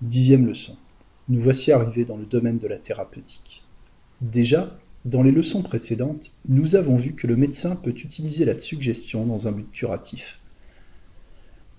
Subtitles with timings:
[0.00, 0.76] Dixième leçon.
[1.28, 3.64] Nous voici arrivés dans le domaine de la thérapeutique.
[4.20, 9.26] Déjà, dans les leçons précédentes, nous avons vu que le médecin peut utiliser la suggestion
[9.26, 10.38] dans un but curatif.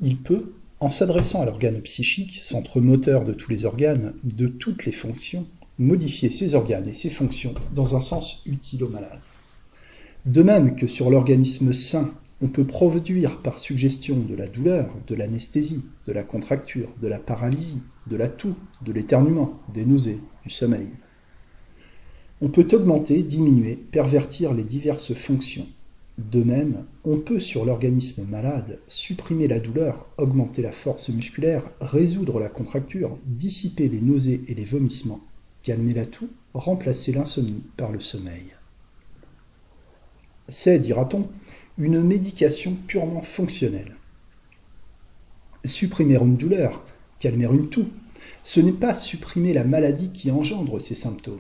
[0.02, 0.52] Il peut,
[0.82, 5.48] en s'adressant à l'organe psychique, centre moteur de tous les organes, de toutes les fonctions,
[5.78, 9.22] modifier ses organes et ses fonctions dans un sens utile au malade.
[10.26, 15.16] De même que sur l'organisme sain on peut produire par suggestion de la douleur, de
[15.16, 20.50] l'anesthésie, de la contracture, de la paralysie, de la toux, de l'éternuement, des nausées, du
[20.50, 20.88] sommeil.
[22.42, 25.68] On peut augmenter, diminuer, pervertir les diverses fonctions.
[26.18, 32.40] De même, on peut sur l'organisme malade supprimer la douleur, augmenter la force musculaire, résoudre
[32.40, 35.22] la contracture, dissiper les nausées et les vomissements,
[35.64, 38.54] calmer la toux, remplacer l'insomnie par le sommeil.
[40.50, 41.28] C'est, dira-t-on,
[41.80, 43.96] une médication purement fonctionnelle.
[45.64, 46.84] Supprimer une douleur,
[47.20, 47.88] calmer une toux,
[48.44, 51.40] ce n'est pas supprimer la maladie qui engendre ces symptômes.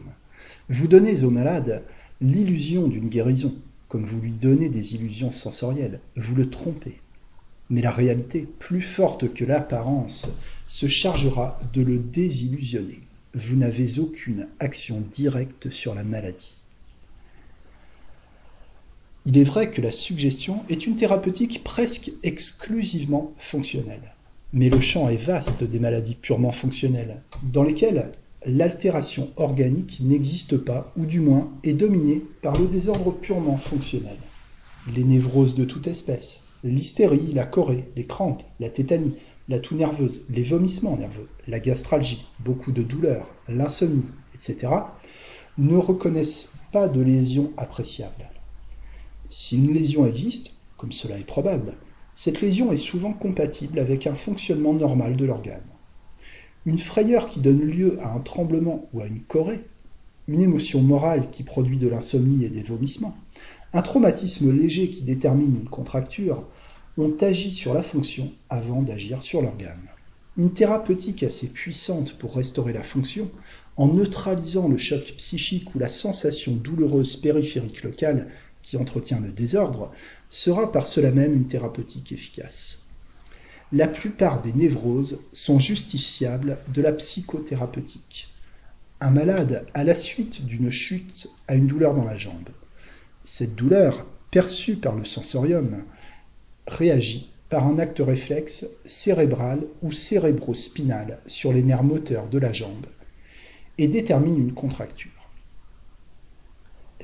[0.69, 1.83] Vous donnez au malade
[2.21, 3.53] l'illusion d'une guérison,
[3.89, 6.99] comme vous lui donnez des illusions sensorielles, vous le trompez.
[7.69, 10.31] Mais la réalité, plus forte que l'apparence,
[10.67, 13.01] se chargera de le désillusionner.
[13.33, 16.58] Vous n'avez aucune action directe sur la maladie.
[19.25, 24.13] Il est vrai que la suggestion est une thérapeutique presque exclusivement fonctionnelle.
[24.53, 28.11] Mais le champ est vaste des maladies purement fonctionnelles, dans lesquelles
[28.45, 34.15] l'altération organique n'existe pas, ou du moins est dominée par le désordre purement fonctionnel.
[34.95, 39.15] Les névroses de toute espèce, l'hystérie, la chorée, les crampes, la tétanie,
[39.49, 44.69] la toux nerveuse, les vomissements nerveux, la gastralgie, beaucoup de douleurs, l'insomnie, etc.,
[45.57, 48.29] ne reconnaissent pas de lésions appréciables.
[49.29, 51.73] Si une lésion existe, comme cela est probable,
[52.15, 55.61] cette lésion est souvent compatible avec un fonctionnement normal de l'organe.
[56.65, 59.61] Une frayeur qui donne lieu à un tremblement ou à une corée,
[60.27, 63.15] une émotion morale qui produit de l'insomnie et des vomissements,
[63.73, 66.43] un traumatisme léger qui détermine une contracture,
[66.97, 69.87] ont agi sur la fonction avant d'agir sur l'organe.
[70.37, 73.29] Une thérapeutique assez puissante pour restaurer la fonction,
[73.77, 78.27] en neutralisant le choc psychique ou la sensation douloureuse périphérique locale
[78.69, 79.91] qui entretient le désordre,
[80.29, 82.83] sera par cela même une thérapeutique efficace.
[83.71, 88.29] La plupart des névroses sont justiciables de la psychothérapeutique.
[89.01, 92.49] Un malade, à la suite d'une chute, a une douleur dans la jambe.
[93.23, 95.83] Cette douleur, perçue par le sensorium,
[96.67, 102.85] réagit par un acte réflexe cérébral ou cérébrospinal sur les nerfs moteurs de la jambe
[103.79, 105.18] et détermine une contracture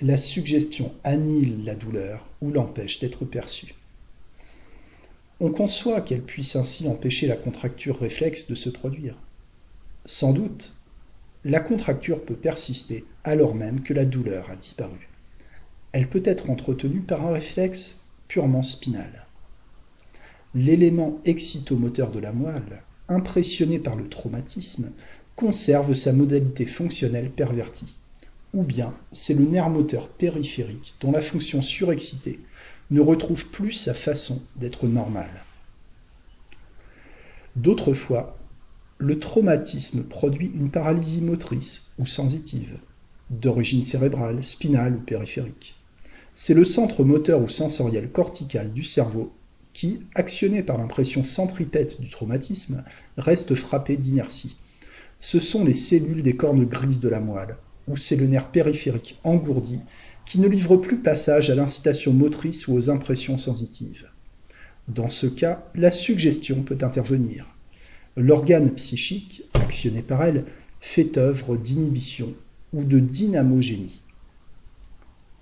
[0.01, 3.75] la suggestion annihile la douleur ou l'empêche d'être perçue.
[5.39, 9.15] On conçoit qu'elle puisse ainsi empêcher la contracture réflexe de se produire.
[10.05, 10.73] Sans doute,
[11.45, 15.07] la contracture peut persister alors même que la douleur a disparu.
[15.93, 19.25] Elle peut être entretenue par un réflexe purement spinal.
[20.55, 24.91] L'élément excitomoteur de la moelle, impressionné par le traumatisme,
[25.37, 27.93] conserve sa modalité fonctionnelle pervertie
[28.55, 32.39] ou bien c'est le nerf moteur périphérique dont la fonction surexcitée
[32.89, 35.43] ne retrouve plus sa façon d'être normale.
[37.55, 38.37] D'autres fois,
[38.97, 42.77] le traumatisme produit une paralysie motrice ou sensitive,
[43.29, 45.75] d'origine cérébrale, spinale ou périphérique.
[46.33, 49.33] C'est le centre moteur ou sensoriel cortical du cerveau
[49.73, 52.83] qui, actionné par l'impression centripète du traumatisme,
[53.17, 54.55] reste frappé d'inertie.
[55.19, 59.19] Ce sont les cellules des cornes grises de la moelle, ou c'est le nerf périphérique
[59.23, 59.79] engourdi
[60.25, 64.09] qui ne livre plus passage à l'incitation motrice ou aux impressions sensitives.
[64.87, 67.45] Dans ce cas, la suggestion peut intervenir.
[68.17, 70.45] L'organe psychique, actionné par elle,
[70.79, 72.33] fait œuvre d'inhibition
[72.73, 74.01] ou de dynamogénie.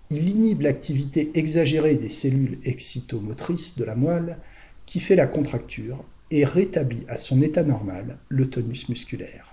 [0.09, 4.37] Il inhibe l'activité exagérée des cellules excitomotrices de la moelle
[4.85, 9.52] qui fait la contracture et rétablit à son état normal le tonus musculaire.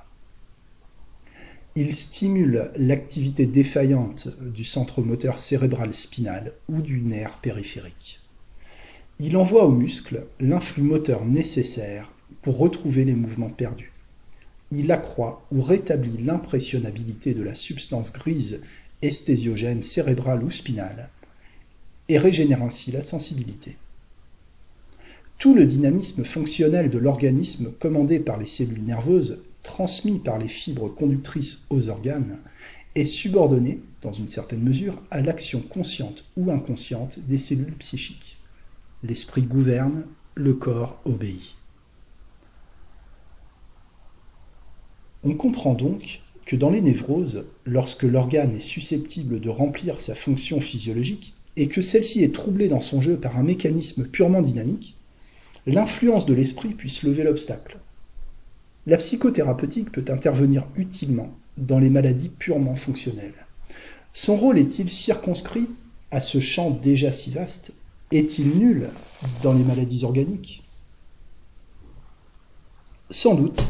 [1.76, 8.18] Il stimule l'activité défaillante du centre moteur cérébral spinal ou du nerf périphérique.
[9.20, 12.10] Il envoie aux muscles l'influx moteur nécessaire
[12.42, 13.92] pour retrouver les mouvements perdus.
[14.72, 18.62] Il accroît ou rétablit l'impressionnabilité de la substance grise
[19.00, 21.08] esthésiogène cérébrale ou spinale
[22.08, 23.76] et régénère ainsi la sensibilité.
[25.38, 30.88] Tout le dynamisme fonctionnel de l'organisme commandé par les cellules nerveuses transmis par les fibres
[30.88, 32.38] conductrices aux organes,
[32.94, 38.38] est subordonné, dans une certaine mesure, à l'action consciente ou inconsciente des cellules psychiques.
[39.02, 40.04] L'esprit gouverne,
[40.34, 41.56] le corps obéit.
[45.22, 50.60] On comprend donc que dans les névroses, lorsque l'organe est susceptible de remplir sa fonction
[50.60, 54.96] physiologique et que celle-ci est troublée dans son jeu par un mécanisme purement dynamique,
[55.66, 57.79] l'influence de l'esprit puisse lever l'obstacle.
[58.90, 63.46] La psychothérapeutique peut intervenir utilement dans les maladies purement fonctionnelles.
[64.12, 65.68] Son rôle est-il circonscrit
[66.10, 67.72] à ce champ déjà si vaste?
[68.10, 68.88] Est-il nul
[69.44, 70.64] dans les maladies organiques?
[73.10, 73.62] Sans doute,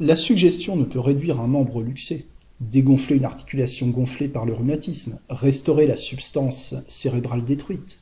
[0.00, 2.24] la suggestion ne peut réduire un membre luxé,
[2.62, 7.98] dégonfler une articulation gonflée par le rhumatisme, restaurer la substance cérébrale détruite.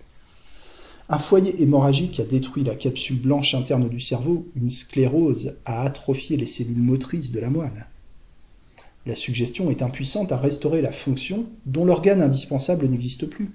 [1.13, 6.37] Un foyer hémorragique a détruit la capsule blanche interne du cerveau, une sclérose a atrophié
[6.37, 7.87] les cellules motrices de la moelle.
[9.07, 13.51] La suggestion est impuissante à restaurer la fonction dont l'organe indispensable n'existe plus.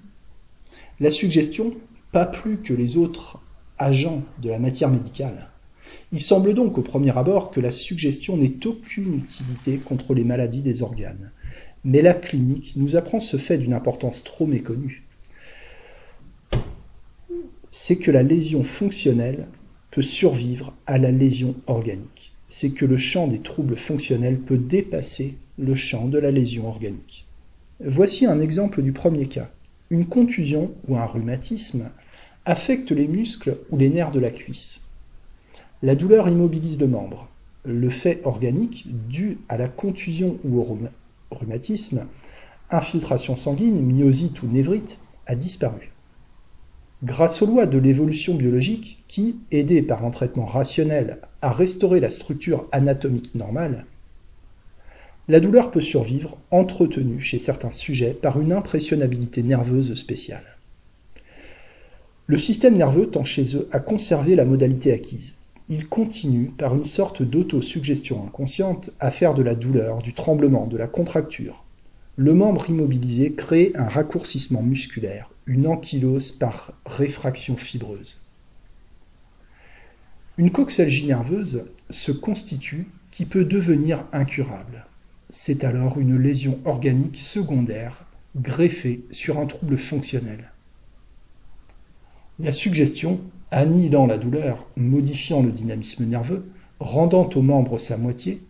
[1.00, 1.72] La suggestion,
[2.12, 3.40] pas plus que les autres
[3.78, 5.48] agents de la matière médicale.
[6.12, 10.60] Il semble donc au premier abord que la suggestion n'ait aucune utilité contre les maladies
[10.60, 11.30] des organes.
[11.84, 15.05] Mais la clinique nous apprend ce fait d'une importance trop méconnue.
[17.78, 19.46] C'est que la lésion fonctionnelle
[19.90, 25.36] peut survivre à la lésion organique c'est que le champ des troubles fonctionnels peut dépasser
[25.58, 27.26] le champ de la lésion organique.
[27.84, 29.50] Voici un exemple du premier cas.
[29.90, 31.90] Une contusion ou un rhumatisme
[32.44, 34.82] affecte les muscles ou les nerfs de la cuisse.
[35.82, 37.28] La douleur immobilise le membre.
[37.64, 40.78] Le fait organique dû à la contusion ou au
[41.32, 42.06] rhumatisme,
[42.70, 45.90] infiltration sanguine, myosite ou névrite, a disparu.
[47.04, 52.08] Grâce aux lois de l'évolution biologique qui, aidées par un traitement rationnel à restaurer la
[52.08, 53.84] structure anatomique normale,
[55.28, 60.56] la douleur peut survivre entretenue chez certains sujets par une impressionnabilité nerveuse spéciale.
[62.28, 65.34] Le système nerveux tend chez eux à conserver la modalité acquise.
[65.68, 70.78] Il continue, par une sorte d'autosuggestion inconsciente, à faire de la douleur, du tremblement, de
[70.78, 71.64] la contracture.
[72.16, 78.20] Le membre immobilisé crée un raccourcissement musculaire, une ankylose par réfraction fibreuse.
[80.38, 84.86] Une coxalgie nerveuse se constitue qui peut devenir incurable.
[85.30, 88.04] C'est alors une lésion organique secondaire
[88.36, 90.50] greffée sur un trouble fonctionnel.
[92.38, 93.20] La suggestion,
[93.50, 96.44] annihilant la douleur, modifiant le dynamisme nerveux,
[96.80, 98.42] rendant au membre sa moitié,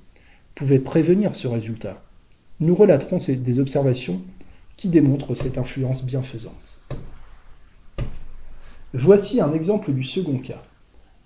[0.54, 2.02] pouvait prévenir ce résultat.
[2.58, 4.20] Nous relaterons des observations
[4.76, 6.75] qui démontrent cette influence bienfaisante.
[8.94, 10.62] Voici un exemple du second cas.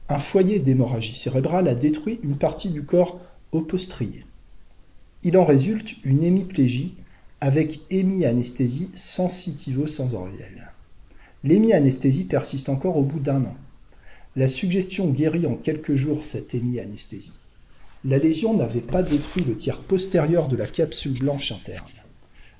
[0.08, 3.20] Un foyer d'hémorragie cérébrale a détruit une partie du corps
[3.52, 4.24] opostrier.
[5.22, 6.94] Il en résulte une hémiplégie
[7.42, 10.72] avec hémianesthésie sensitivo-sensorielle.
[11.44, 13.56] L'hémianesthésie persiste encore au bout d'un an.
[14.36, 17.32] La suggestion guérit en quelques jours cette hémianesthésie.
[18.06, 21.84] La lésion n'avait pas détruit le tiers postérieur de la capsule blanche interne.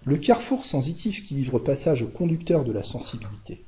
[0.05, 3.63] Le carrefour sensitif qui livre passage au conducteur de la sensibilité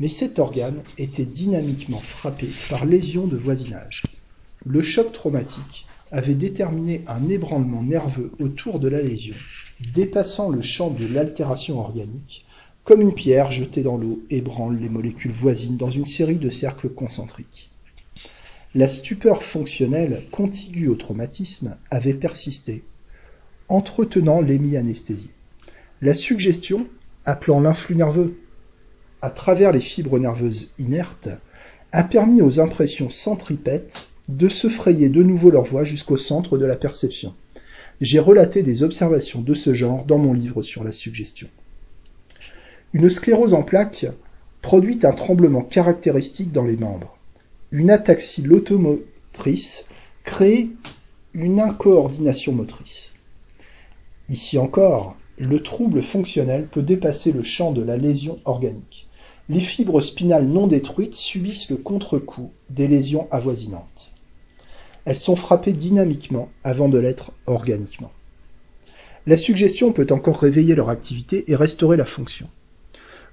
[0.00, 4.04] mais cet organe était dynamiquement frappé par lésions de voisinage.
[4.64, 9.34] Le choc traumatique avait déterminé un ébranlement nerveux autour de la lésion,
[9.94, 12.44] dépassant le champ de l'altération organique,
[12.84, 16.90] comme une pierre jetée dans l'eau ébranle les molécules voisines dans une série de cercles
[16.90, 17.70] concentriques.
[18.74, 22.84] La stupeur fonctionnelle contiguë au traumatisme avait persisté,
[23.68, 25.30] entretenant l'hémianesthésie.
[26.00, 26.86] La suggestion,
[27.24, 28.36] appelant l'influx nerveux
[29.22, 31.28] à travers les fibres nerveuses inertes,
[31.92, 36.66] a permis aux impressions centripètes de se frayer de nouveau leur voie jusqu'au centre de
[36.66, 37.34] la perception.
[38.00, 41.48] J'ai relaté des observations de ce genre dans mon livre sur la suggestion.
[42.92, 44.06] Une sclérose en plaques
[44.60, 47.16] produit un tremblement caractéristique dans les membres.
[47.70, 49.86] Une ataxie lotomotrice
[50.24, 50.70] crée
[51.32, 53.12] une incoordination motrice.
[54.28, 59.08] Ici encore, le trouble fonctionnel peut dépasser le champ de la lésion organique
[59.52, 64.12] les fibres spinales non détruites subissent le contre-coup des lésions avoisinantes.
[65.04, 68.12] Elles sont frappées dynamiquement avant de l'être organiquement.
[69.26, 72.48] La suggestion peut encore réveiller leur activité et restaurer la fonction.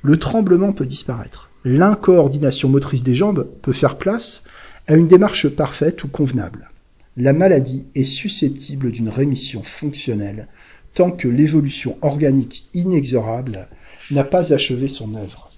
[0.01, 1.51] Le tremblement peut disparaître.
[1.63, 4.43] L'incoordination motrice des jambes peut faire place
[4.88, 6.69] à une démarche parfaite ou convenable.
[7.15, 10.49] La maladie est susceptible d'une rémission fonctionnelle
[10.95, 13.69] tant que l'évolution organique inexorable
[14.11, 15.48] n'a pas achevé son œuvre.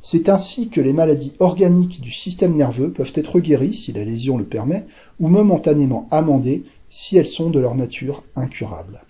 [0.00, 4.38] C'est ainsi que les maladies organiques du système nerveux peuvent être guéries, si la lésion
[4.38, 4.86] le permet,
[5.20, 9.02] ou momentanément amendées, si elles sont de leur nature incurables.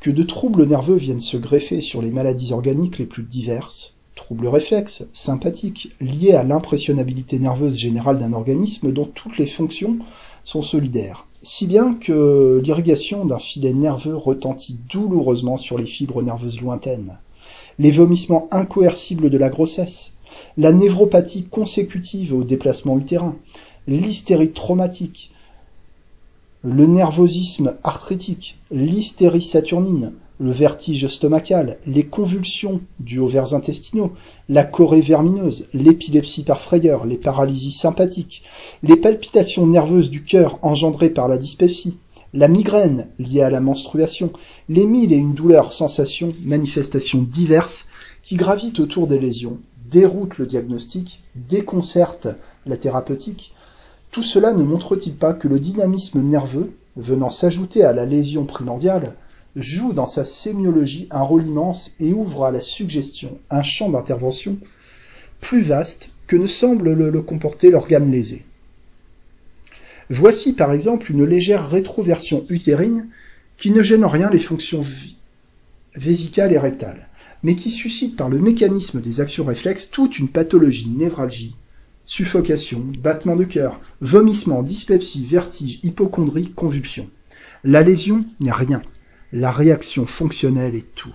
[0.00, 4.48] Que de troubles nerveux viennent se greffer sur les maladies organiques les plus diverses, troubles
[4.48, 9.98] réflexes, sympathiques, liés à l'impressionnabilité nerveuse générale d'un organisme dont toutes les fonctions
[10.44, 16.60] sont solidaires, si bien que l'irrigation d'un filet nerveux retentit douloureusement sur les fibres nerveuses
[16.60, 17.18] lointaines,
[17.78, 20.12] les vomissements incoercibles de la grossesse,
[20.56, 23.36] la névropathie consécutive au déplacement utérin,
[23.86, 25.32] l'hystérie traumatique,
[26.62, 34.12] le nervosisme arthritique, l'hystérie saturnine, le vertige stomacal, les convulsions dues aux vers intestinaux,
[34.48, 38.42] la corée vermineuse, l'épilepsie par frayeur, les paralysies sympathiques,
[38.82, 41.98] les palpitations nerveuses du cœur engendrées par la dyspepsie,
[42.32, 44.32] la migraine liée à la menstruation,
[44.68, 47.88] les mille et une douleurs, sensations, manifestations diverses
[48.22, 49.58] qui gravitent autour des lésions,
[49.90, 52.28] déroutent le diagnostic, déconcertent
[52.64, 53.52] la thérapeutique,
[54.10, 59.14] tout cela ne montre-t-il pas que le dynamisme nerveux, venant s'ajouter à la lésion primordiale,
[59.54, 64.56] joue dans sa sémiologie un rôle immense et ouvre à la suggestion un champ d'intervention
[65.40, 68.45] plus vaste que ne semble le, comporter l'organe lésé?
[70.08, 73.08] Voici par exemple une légère rétroversion utérine
[73.56, 74.84] qui ne gêne en rien les fonctions
[75.96, 77.08] vésicales et rectales,
[77.42, 81.56] mais qui suscite par le mécanisme des actions réflexes toute une pathologie névralgie,
[82.04, 87.10] suffocation, battement de cœur, vomissement, dyspepsie, vertige, hypochondrie, convulsion.
[87.64, 88.82] La lésion n'est rien,
[89.32, 91.14] la réaction fonctionnelle est tout.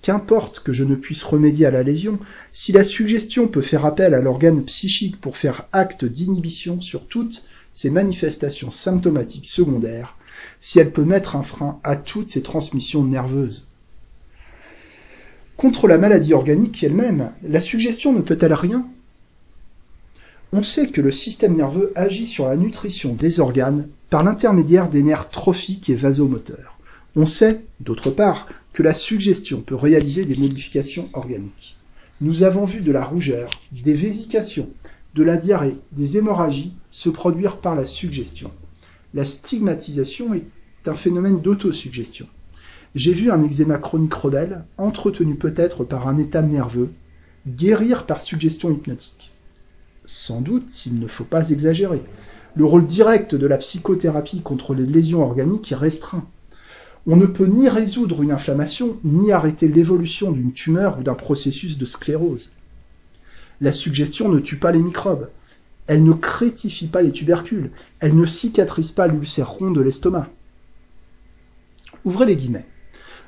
[0.00, 2.18] Qu'importe que je ne puisse remédier à la lésion,
[2.52, 7.44] si la suggestion peut faire appel à l'organe psychique pour faire acte d'inhibition sur toutes
[7.72, 10.16] ces manifestations symptomatiques secondaires,
[10.60, 13.68] si elle peut mettre un frein à toutes ces transmissions nerveuses.
[15.56, 18.86] Contre la maladie organique elle-même, la suggestion ne peut-elle rien?
[20.52, 25.02] On sait que le système nerveux agit sur la nutrition des organes par l'intermédiaire des
[25.02, 26.78] nerfs trophiques et vasomoteurs.
[27.14, 31.76] On sait, d'autre part, que la suggestion peut réaliser des modifications organiques.
[32.20, 34.70] Nous avons vu de la rougeur, des vésications,
[35.14, 38.50] de la diarrhée, des hémorragies se produire par la suggestion.
[39.14, 40.44] La stigmatisation est
[40.86, 42.26] un phénomène d'autosuggestion.
[42.94, 46.90] J'ai vu un eczéma chronique rebelle, entretenu peut-être par un état nerveux,
[47.46, 49.30] guérir par suggestion hypnotique.
[50.06, 52.02] Sans doute, il ne faut pas exagérer.
[52.56, 56.24] Le rôle direct de la psychothérapie contre les lésions organiques est restreint.
[57.06, 61.78] On ne peut ni résoudre une inflammation, ni arrêter l'évolution d'une tumeur ou d'un processus
[61.78, 62.50] de sclérose.
[63.60, 65.28] La suggestion ne tue pas les microbes.
[65.90, 67.72] Elle ne crétifie pas les tubercules.
[67.98, 70.30] Elle ne cicatrise pas l'ulcère rond de l'estomac.
[72.04, 72.66] Ouvrez les guillemets.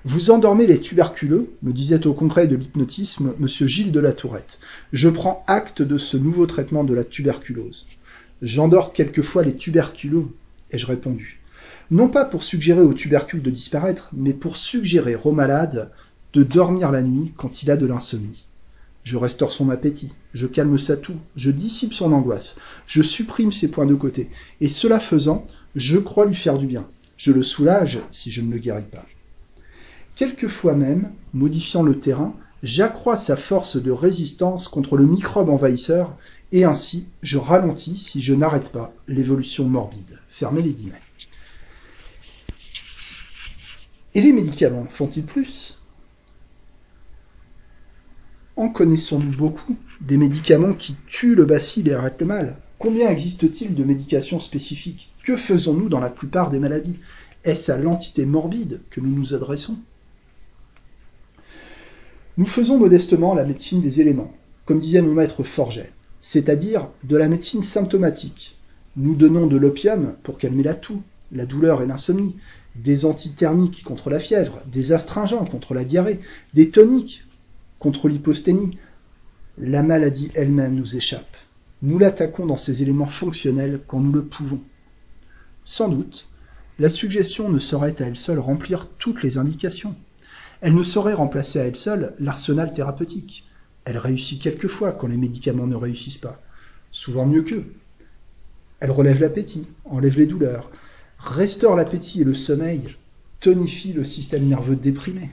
[0.04, 3.48] Vous endormez les tuberculeux, me disait au congrès de l'hypnotisme M.
[3.48, 4.60] Gilles de la Tourette.
[4.92, 7.88] Je prends acte de ce nouveau traitement de la tuberculose.
[8.42, 10.28] J'endors quelquefois les tuberculeux,
[10.70, 11.40] ai-je répondu
[11.90, 15.90] non pas pour suggérer au tubercule de disparaître, mais pour suggérer au malade
[16.32, 18.46] de dormir la nuit quand il a de l'insomnie.
[19.04, 22.56] Je restaure son appétit, je calme sa toux, je dissipe son angoisse,
[22.86, 24.30] je supprime ses points de côté,
[24.60, 25.44] et cela faisant,
[25.74, 26.86] je crois lui faire du bien.
[27.16, 29.06] Je le soulage si je ne le guéris pas.
[30.14, 36.16] Quelquefois même, modifiant le terrain, j'accrois sa force de résistance contre le microbe envahisseur,
[36.52, 40.18] et ainsi je ralentis, si je n'arrête pas, l'évolution morbide.
[40.28, 41.00] Fermez les guillemets.
[44.14, 45.78] Et les médicaments font-ils plus?
[48.56, 52.56] En connaissons-nous beaucoup des médicaments qui tuent le bacille et arrêtent le mal?
[52.78, 55.10] Combien existe-t-il de médications spécifiques?
[55.22, 56.98] Que faisons-nous dans la plupart des maladies?
[57.44, 59.78] Est-ce à l'entité morbide que nous nous adressons?
[62.36, 64.34] Nous faisons modestement la médecine des éléments,
[64.66, 65.90] comme disait mon maître Forget,
[66.20, 68.56] c'est-à-dire de la médecine symptomatique.
[68.96, 72.36] Nous donnons de l'opium pour calmer la toux, la douleur et l'insomnie,
[72.76, 76.20] des antithermiques contre la fièvre, des astringents contre la diarrhée,
[76.52, 77.24] des toniques
[77.82, 78.78] contre l'hyposténie.
[79.58, 81.36] La maladie elle-même nous échappe.
[81.82, 84.60] Nous l'attaquons dans ses éléments fonctionnels quand nous le pouvons.
[85.64, 86.28] Sans doute,
[86.78, 89.96] la suggestion ne saurait à elle seule remplir toutes les indications.
[90.60, 93.44] Elle ne saurait remplacer à elle seule l'arsenal thérapeutique.
[93.84, 96.40] Elle réussit quelquefois quand les médicaments ne réussissent pas,
[96.92, 97.74] souvent mieux qu'eux.
[98.78, 100.70] Elle relève l'appétit, enlève les douleurs,
[101.18, 102.94] restaure l'appétit et le sommeil,
[103.40, 105.30] tonifie le système nerveux déprimé.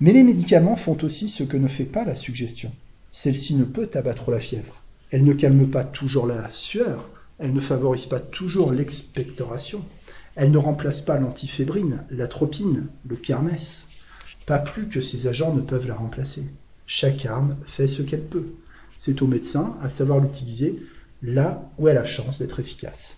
[0.00, 2.72] Mais les médicaments font aussi ce que ne fait pas la suggestion.
[3.10, 4.82] Celle-ci ne peut abattre la fièvre.
[5.10, 7.08] Elle ne calme pas toujours la sueur.
[7.38, 9.84] Elle ne favorise pas toujours l'expectoration.
[10.36, 13.88] Elle ne remplace pas l'antifébrine, l'atropine, le kermès.
[14.46, 16.44] Pas plus que ces agents ne peuvent la remplacer.
[16.86, 18.46] Chaque arme fait ce qu'elle peut.
[18.96, 20.80] C'est au médecin à savoir l'utiliser
[21.22, 23.17] là où elle a chance d'être efficace.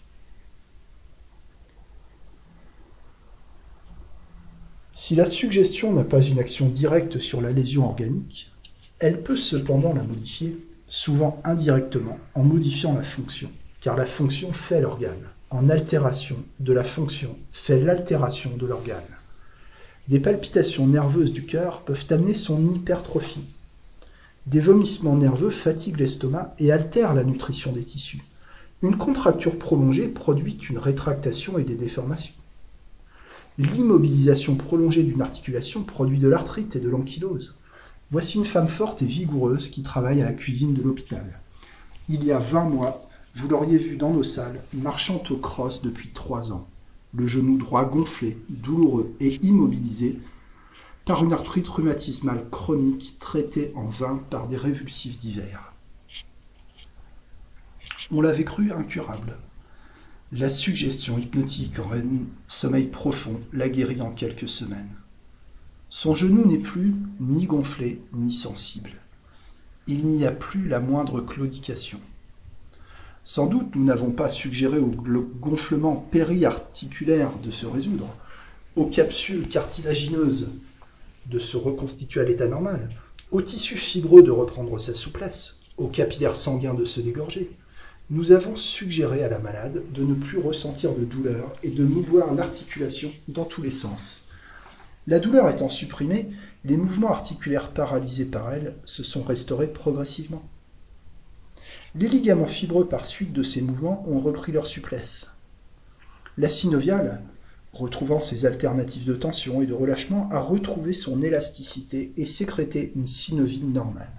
[5.03, 8.53] Si la suggestion n'a pas une action directe sur la lésion organique,
[8.99, 14.83] elle peut cependant la modifier, souvent indirectement, en modifiant la fonction, car la fonction fait
[14.83, 15.31] l'organe.
[15.49, 19.17] En altération de la fonction fait l'altération de l'organe.
[20.09, 23.47] Des palpitations nerveuses du cœur peuvent amener son hypertrophie.
[24.45, 28.23] Des vomissements nerveux fatiguent l'estomac et altèrent la nutrition des tissus.
[28.83, 32.35] Une contracture prolongée produit une rétractation et des déformations.
[33.61, 37.57] L'immobilisation prolongée d'une articulation produit de l'arthrite et de l'ankylose.
[38.11, 41.41] Voici une femme forte et vigoureuse qui travaille à la cuisine de l'hôpital.
[42.09, 46.09] Il y a 20 mois, vous l'auriez vue dans nos salles, marchant au cross depuis
[46.09, 46.67] trois ans,
[47.13, 50.19] le genou droit gonflé, douloureux et immobilisé
[51.05, 55.75] par une arthrite rhumatismale chronique traitée en vain par des révulsifs divers.
[58.11, 59.37] On l'avait cru incurable.
[60.33, 61.91] La suggestion hypnotique en
[62.47, 64.95] sommeil profond l'a guéri en quelques semaines.
[65.89, 68.93] Son genou n'est plus ni gonflé ni sensible.
[69.89, 71.99] Il n'y a plus la moindre claudication.
[73.25, 78.07] Sans doute nous n'avons pas suggéré au gonflement périarticulaire de se résoudre,
[78.77, 80.47] aux capsules cartilagineuses
[81.27, 82.89] de se reconstituer à l'état normal,
[83.33, 87.51] aux tissus fibreux de reprendre sa souplesse, aux capillaires sanguins de se dégorger.
[88.11, 92.35] Nous avons suggéré à la malade de ne plus ressentir de douleur et de mouvoir
[92.35, 94.23] l'articulation dans tous les sens.
[95.07, 96.29] La douleur étant supprimée,
[96.65, 100.43] les mouvements articulaires paralysés par elle se sont restaurés progressivement.
[101.95, 105.29] Les ligaments fibreux par suite de ces mouvements ont repris leur souplesse.
[106.37, 107.23] La synoviale,
[107.73, 113.07] retrouvant ses alternatives de tension et de relâchement, a retrouvé son élasticité et sécrété une
[113.07, 114.11] synovie normale.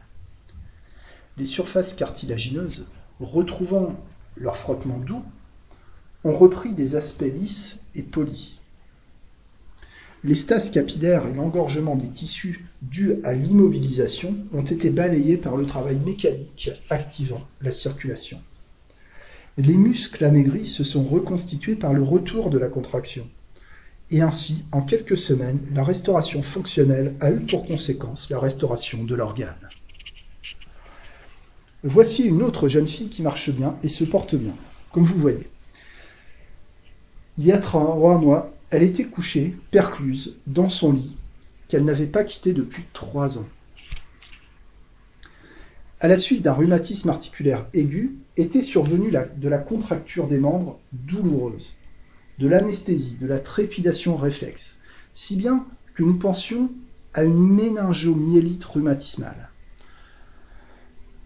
[1.37, 2.87] Les surfaces cartilagineuses,
[3.21, 3.95] retrouvant
[4.37, 5.23] leur frottement doux,
[6.23, 8.57] ont repris des aspects lisses et polis.
[10.23, 15.65] Les stases capillaires et l'engorgement des tissus dus à l'immobilisation ont été balayés par le
[15.65, 18.39] travail mécanique activant la circulation.
[19.57, 23.27] Les muscles amaigris se sont reconstitués par le retour de la contraction.
[24.11, 29.15] Et ainsi, en quelques semaines, la restauration fonctionnelle a eu pour conséquence la restauration de
[29.15, 29.70] l'organe.
[31.83, 34.53] Voici une autre jeune fille qui marche bien et se porte bien,
[34.91, 35.47] comme vous voyez.
[37.37, 41.15] Il y a trois mois, elle était couchée, percluse, dans son lit,
[41.67, 43.47] qu'elle n'avait pas quitté depuis trois ans.
[45.99, 51.73] À la suite d'un rhumatisme articulaire aigu, était survenue de la contracture des membres douloureuse,
[52.39, 54.79] de l'anesthésie, de la trépidation réflexe,
[55.13, 56.71] si bien que nous pensions
[57.13, 59.50] à une méningomyélite rhumatismale.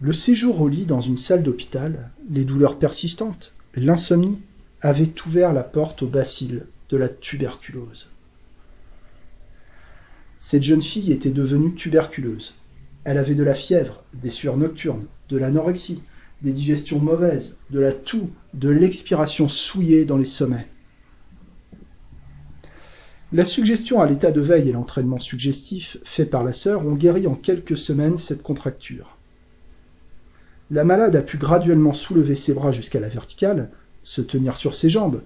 [0.02, 4.40] Le séjour au lit dans une salle d'hôpital, les douleurs persistantes, l'insomnie,
[4.82, 8.10] avaient ouvert la porte au bacille de la tuberculose.
[10.42, 12.56] Cette jeune fille était devenue tuberculeuse.
[13.06, 16.02] Elle avait de la fièvre, des sueurs nocturnes, de l'anorexie,
[16.42, 20.68] des digestions mauvaises, de la toux, de l'expiration souillée dans les sommets.
[23.32, 27.28] La suggestion à l'état de veille et l'entraînement suggestif fait par la sœur ont guéri
[27.28, 29.15] en quelques semaines cette contracture.
[30.72, 33.70] La malade a pu graduellement soulever ses bras jusqu'à la verticale,
[34.04, 35.22] se tenir sur ses jambes.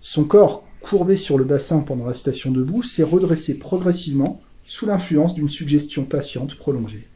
[0.00, 5.34] Son corps courbé sur le bassin pendant la station debout, s'est redressé progressivement sous l'influence
[5.34, 7.06] d'une suggestion patiente prolongée.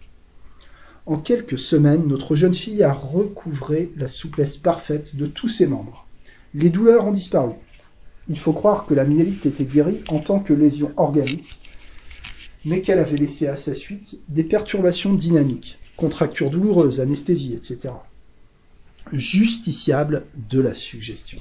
[1.06, 6.06] En quelques semaines, notre jeune fille a recouvré la souplesse parfaite de tous ses membres.
[6.54, 7.52] Les douleurs ont disparu.
[8.28, 11.58] Il faut croire que la myélite était guérie en tant que lésion organique,
[12.64, 17.94] mais qu'elle avait laissé à sa suite des perturbations dynamiques, contractures douloureuses, anesthésie, etc.
[19.12, 21.38] Justiciable de la suggestion.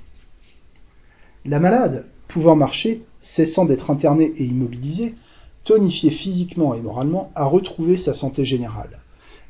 [1.45, 5.15] La malade, pouvant marcher, cessant d'être internée et immobilisée,
[5.63, 8.99] tonifiée physiquement et moralement, a retrouvé sa santé générale.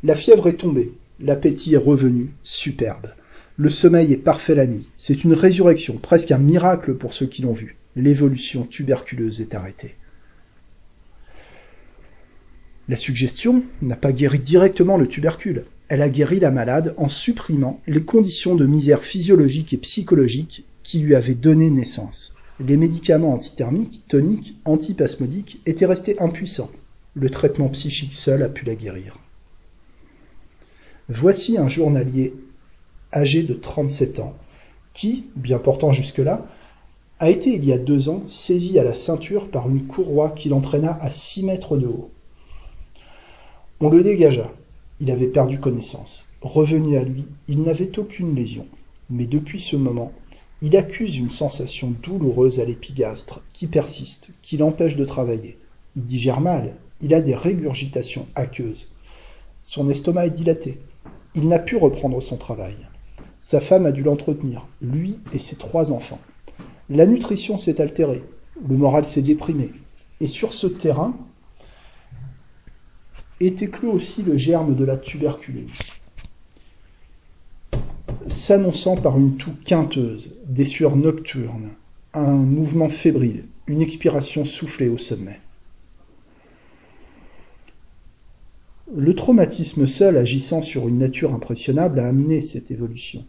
[0.03, 3.13] La fièvre est tombée, l'appétit est revenu, superbe.
[3.55, 4.87] Le sommeil est parfait la nuit.
[4.97, 7.77] C'est une résurrection, presque un miracle pour ceux qui l'ont vu.
[7.95, 9.95] L'évolution tuberculeuse est arrêtée.
[12.89, 15.63] La suggestion n'a pas guéri directement le tubercule.
[15.87, 20.99] Elle a guéri la malade en supprimant les conditions de misère physiologique et psychologique qui
[20.99, 22.35] lui avait donné naissance.
[22.59, 26.71] Les médicaments antithermiques, toniques, antipasmodiques étaient restés impuissants.
[27.15, 29.17] Le traitement psychique seul a pu la guérir.
[31.07, 32.33] Voici un journalier
[33.13, 34.33] âgé de 37 ans
[34.93, 36.45] qui, bien portant jusque-là,
[37.19, 40.49] a été il y a deux ans saisi à la ceinture par une courroie qui
[40.49, 42.11] l'entraîna à 6 mètres de haut.
[43.85, 44.49] On le dégagea.
[45.01, 46.29] Il avait perdu connaissance.
[46.41, 48.65] Revenu à lui, il n'avait aucune lésion.
[49.09, 50.13] Mais depuis ce moment,
[50.61, 55.57] il accuse une sensation douloureuse à l'épigastre qui persiste, qui l'empêche de travailler.
[55.97, 58.93] il digère mal, il a des régurgitations aqueuses.
[59.63, 60.79] Son estomac est dilaté.
[61.35, 62.77] Il n'a pu reprendre son travail.
[63.37, 66.21] Sa femme a dû l'entretenir, lui et ses trois enfants.
[66.89, 68.23] La nutrition s'est altérée,
[68.65, 69.71] le moral s'est déprimé.
[70.21, 71.17] Et sur ce terrain
[73.47, 75.71] est éclos aussi le germe de la tuberculose
[78.27, 81.69] s'annonçant par une toux quinteuse, des sueurs nocturnes,
[82.13, 85.39] un mouvement fébrile, une expiration soufflée au sommet.
[88.95, 93.25] Le traumatisme seul agissant sur une nature impressionnable a amené cette évolution.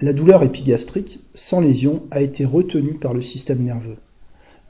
[0.00, 3.98] La douleur épigastrique, sans lésion, a été retenue par le système nerveux.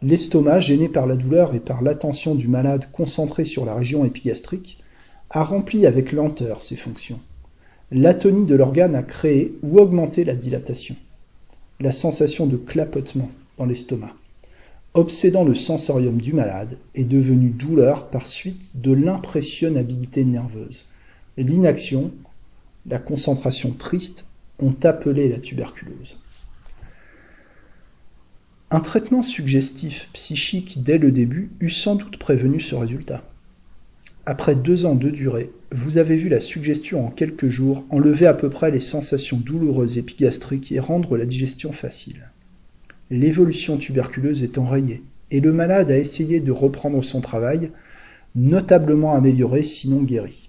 [0.02, 4.82] L'estomac, gêné par la douleur et par l'attention du malade concentrée sur la région épigastrique,
[5.28, 7.20] a rempli avec lenteur ses fonctions.
[7.92, 10.96] L'atonie de l'organe a créé ou augmenté la dilatation,
[11.80, 14.14] la sensation de clapotement dans l'estomac,
[14.94, 20.86] obsédant le sensorium du malade, est devenue douleur par suite de l'impressionnabilité nerveuse.
[21.36, 22.10] L'inaction,
[22.86, 24.24] la concentration triste
[24.60, 26.20] ont appelé la tuberculose.
[28.72, 33.24] Un traitement suggestif psychique dès le début eût sans doute prévenu ce résultat.
[34.26, 38.34] Après deux ans de durée, vous avez vu la suggestion en quelques jours enlever à
[38.34, 42.30] peu près les sensations douloureuses épigastriques et rendre la digestion facile.
[43.10, 45.02] L'évolution tuberculeuse est enrayée,
[45.32, 47.72] et le malade a essayé de reprendre son travail,
[48.36, 50.48] notablement amélioré sinon guéri.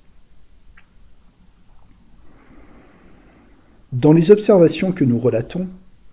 [3.93, 5.67] Dans les observations que nous relatons,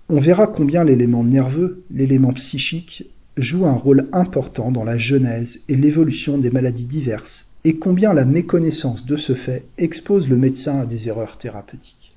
[0.09, 5.77] on verra combien l'élément nerveux, l'élément psychique, joue un rôle important dans la genèse et
[5.77, 10.87] l'évolution des maladies diverses et combien la méconnaissance de ce fait expose le médecin à
[10.87, 12.17] des erreurs thérapeutiques.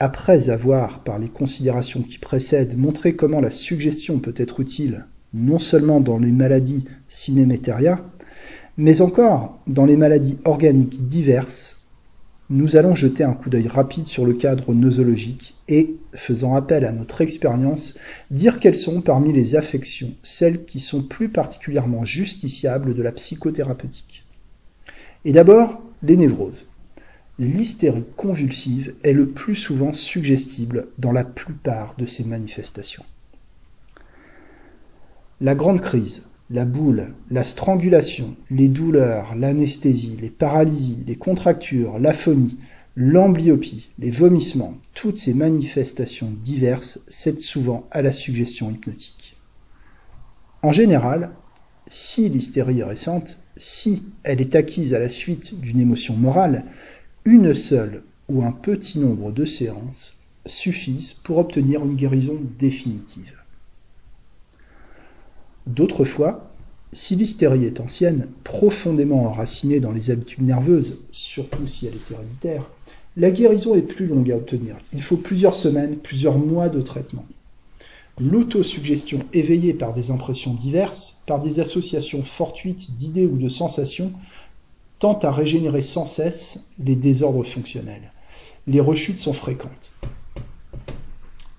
[0.00, 5.58] Après avoir, par les considérations qui précèdent, montré comment la suggestion peut être utile non
[5.60, 8.04] seulement dans les maladies cinémétéria,
[8.76, 11.79] mais encore dans les maladies organiques diverses
[12.50, 16.90] nous allons jeter un coup d'œil rapide sur le cadre nosologique et, faisant appel à
[16.90, 17.96] notre expérience,
[18.32, 24.24] dire quelles sont parmi les affections celles qui sont plus particulièrement justiciables de la psychothérapeutique.
[25.24, 26.68] Et d'abord, les névroses.
[27.38, 33.04] L'hystérie convulsive est le plus souvent suggestible dans la plupart de ces manifestations.
[35.40, 42.58] La grande crise, la boule, la strangulation, les douleurs, l'anesthésie, les paralysies, les contractures, l'aphonie,
[42.96, 49.36] l'amblyopie, les vomissements, toutes ces manifestations diverses cèdent souvent à la suggestion hypnotique.
[50.62, 51.30] En général,
[51.88, 56.64] si l'hystérie est récente, si elle est acquise à la suite d'une émotion morale,
[57.24, 63.39] une seule ou un petit nombre de séances suffisent pour obtenir une guérison définitive.
[65.66, 66.50] D'autres fois,
[66.92, 72.64] si l'hystérie est ancienne, profondément enracinée dans les habitudes nerveuses, surtout si elle est héréditaire,
[73.16, 74.76] la guérison est plus longue à obtenir.
[74.92, 77.24] Il faut plusieurs semaines, plusieurs mois de traitement.
[78.18, 84.12] L'autosuggestion éveillée par des impressions diverses, par des associations fortuites d'idées ou de sensations,
[84.98, 88.12] tend à régénérer sans cesse les désordres fonctionnels.
[88.66, 89.92] Les rechutes sont fréquentes.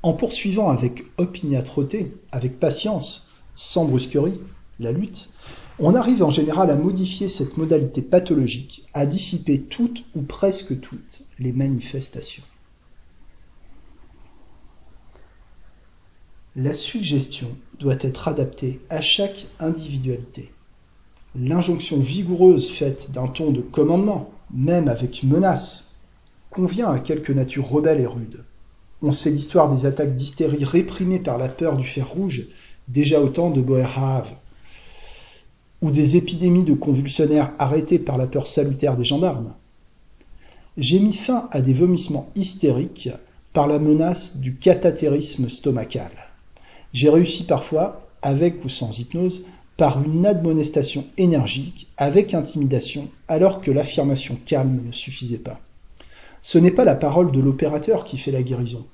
[0.04, 3.31] En poursuivant avec opiniâtreté, avec patience,
[3.62, 4.40] sans brusquerie,
[4.80, 5.30] la lutte,
[5.78, 11.22] on arrive en général à modifier cette modalité pathologique, à dissiper toutes ou presque toutes
[11.38, 12.44] les manifestations.
[16.56, 20.52] La suggestion doit être adaptée à chaque individualité.
[21.36, 25.92] L'injonction vigoureuse faite d'un ton de commandement, même avec menace,
[26.50, 28.44] convient à quelque nature rebelle et rude.
[29.04, 32.50] On sait l'histoire des attaques d'hystérie réprimées par la peur du fer rouge
[32.92, 34.30] déjà au temps de Boerhaave,
[35.82, 39.54] ou des épidémies de convulsionnaires arrêtés par la peur salutaire des gendarmes.
[40.78, 43.10] J'ai mis fin à des vomissements hystériques
[43.54, 46.12] par la menace du cathatérisme stomacal.
[46.94, 49.46] J'ai réussi parfois, avec ou sans hypnose,
[49.78, 55.60] par une admonestation énergique, avec intimidation, alors que l'affirmation calme ne suffisait pas.
[56.44, 58.86] Ce n'est pas la parole de l'opérateur qui fait la guérison,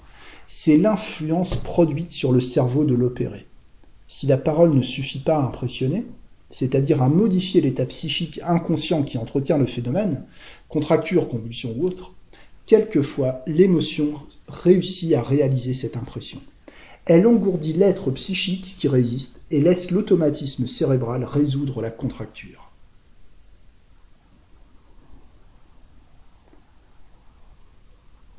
[0.47, 3.46] c'est l'influence produite sur le cerveau de l'opéré.
[4.07, 6.05] Si la parole ne suffit pas à impressionner,
[6.49, 10.23] c'est-à-dire à modifier l'état psychique inconscient qui entretient le phénomène,
[10.69, 12.13] contracture, convulsion ou autre,
[12.65, 14.13] quelquefois l'émotion
[14.47, 16.39] réussit à réaliser cette impression.
[17.05, 22.71] Elle engourdit l'être psychique qui résiste et laisse l'automatisme cérébral résoudre la contracture.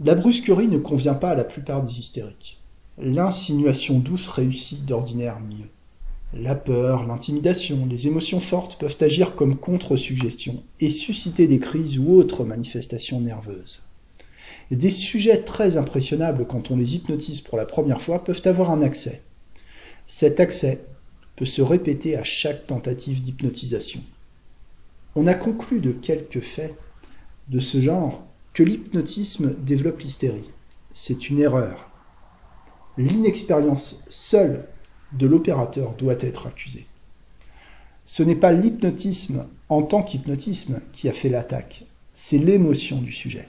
[0.01, 2.58] La brusquerie ne convient pas à la plupart des hystériques.
[3.01, 5.69] L'insinuation douce réussit d'ordinaire mieux.
[6.35, 12.17] La peur, l'intimidation, les émotions fortes peuvent agir comme contre-suggestion et susciter des crises ou
[12.17, 13.85] autres manifestations nerveuses.
[14.73, 18.83] Des sujets très impressionnables quand on les hypnotise pour la première fois peuvent avoir un
[18.83, 19.23] accès.
[20.09, 20.85] Cet accès
[21.37, 24.01] peut se répéter à chaque tentative d'hypnotisation.
[25.15, 26.75] On a conclu de quelques faits
[27.49, 30.51] de ce genre que l'hypnotisme développe l'hystérie.
[30.93, 31.88] C'est une erreur.
[32.99, 34.65] L'inexpérience seule
[35.13, 36.87] de l'opérateur doit être accusée.
[38.05, 43.49] Ce n'est pas l'hypnotisme en tant qu'hypnotisme qui a fait l'attaque, c'est l'émotion du sujet.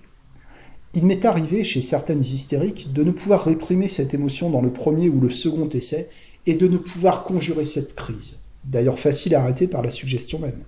[0.93, 5.09] Il m'est arrivé chez certaines hystériques de ne pouvoir réprimer cette émotion dans le premier
[5.09, 6.09] ou le second essai
[6.45, 10.63] et de ne pouvoir conjurer cette crise, d'ailleurs facile à arrêter par la suggestion même.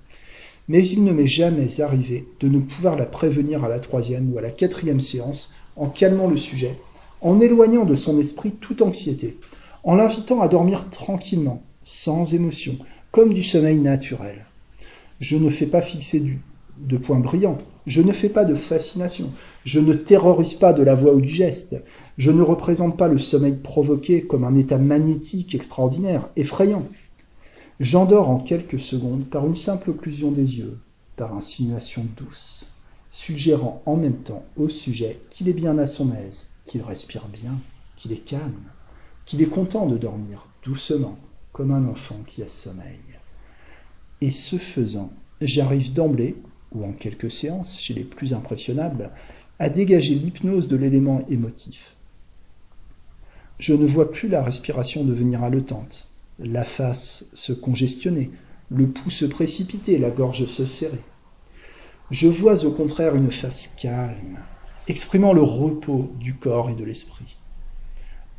[0.70, 4.40] Mais il ne m'est jamais arrivé de ne pouvoir la prévenir à la troisième ou
[4.40, 6.78] à la quatrième séance en calmant le sujet,
[7.22, 9.38] en éloignant de son esprit toute anxiété,
[9.84, 12.78] en l'invitant à dormir tranquillement, sans émotion,
[13.12, 14.46] comme du sommeil naturel.
[15.20, 16.24] Je ne fais pas fixer
[16.78, 19.32] de points brillants, je ne fais pas de fascination,
[19.66, 21.82] je ne terrorise pas de la voix ou du geste,
[22.18, 26.88] je ne représente pas le sommeil provoqué comme un état magnétique extraordinaire, effrayant.
[27.80, 30.78] J'endors en quelques secondes par une simple occlusion des yeux,
[31.18, 32.76] par insinuation douce,
[33.10, 37.60] suggérant en même temps au sujet qu'il est bien à son aise, qu'il respire bien,
[37.98, 38.64] qu'il est calme,
[39.26, 41.18] qu'il est content de dormir doucement,
[41.52, 43.02] comme un enfant qui a sommeil.
[44.22, 46.38] Et ce faisant, j'arrive d'emblée,
[46.72, 49.12] ou en quelques séances, chez les plus impressionnables,
[49.60, 51.98] à dégager l'hypnose de l'élément émotif.
[53.60, 56.08] Je ne vois plus la respiration devenir haletante,
[56.40, 58.32] la face se congestionner,
[58.70, 61.04] le pouls se précipiter, la gorge se serrer.
[62.12, 64.40] Je vois au contraire une face calme,
[64.92, 67.38] exprimant le repos du corps et de l'esprit.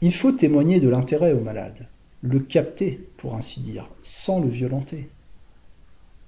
[0.02, 1.88] Il faut témoigner de l'intérêt au malade,
[2.20, 5.08] le capter, pour ainsi dire, sans le violenter.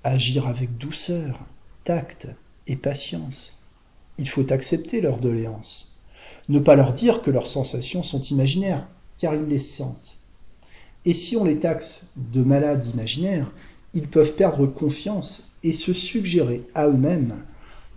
[0.02, 1.40] Agir avec douceur,
[1.84, 2.28] tact
[2.66, 3.66] et patience.
[4.16, 6.00] Il faut accepter leurs doléances.
[6.48, 10.16] Ne pas leur dire que leurs sensations sont imaginaires, car ils les sentent.
[11.04, 13.52] Et si on les taxe de malades imaginaires,
[13.92, 17.44] ils peuvent perdre confiance et se suggérer à eux-mêmes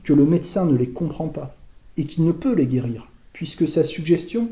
[0.04, 1.57] que le médecin ne les comprend pas
[1.98, 4.50] et qu'il ne peut les guérir, puisque sa suggestion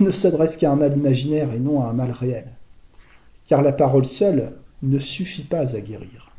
[0.00, 2.46] ne s'adresse qu'à un mal imaginaire et non à un mal réel.
[3.46, 6.30] Car la parole seule ne suffit pas à guérir.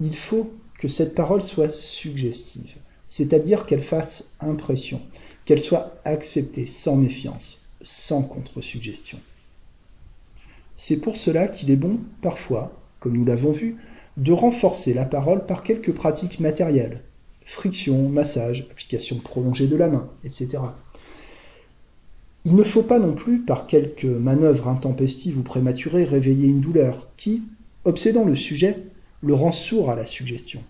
[0.00, 2.76] Il faut que cette parole soit suggestive,
[3.08, 5.00] c'est-à-dire qu'elle fasse impression,
[5.44, 9.18] qu'elle soit acceptée sans méfiance, sans contre-suggestion.
[10.76, 13.76] C'est pour cela qu'il est bon, parfois, comme nous l'avons vu,
[14.16, 17.02] de renforcer la parole par quelques pratiques matérielles,
[17.48, 20.58] friction, massage, application prolongée de la main, etc.
[22.44, 27.08] Il ne faut pas non plus, par quelques manœuvres intempestives ou prématurées, réveiller une douleur
[27.16, 27.42] qui,
[27.86, 28.76] obsédant le sujet,
[29.22, 30.62] le rend sourd à la suggestion.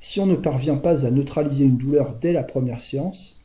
[0.00, 3.44] Si on ne parvient pas à neutraliser une douleur dès la première séance,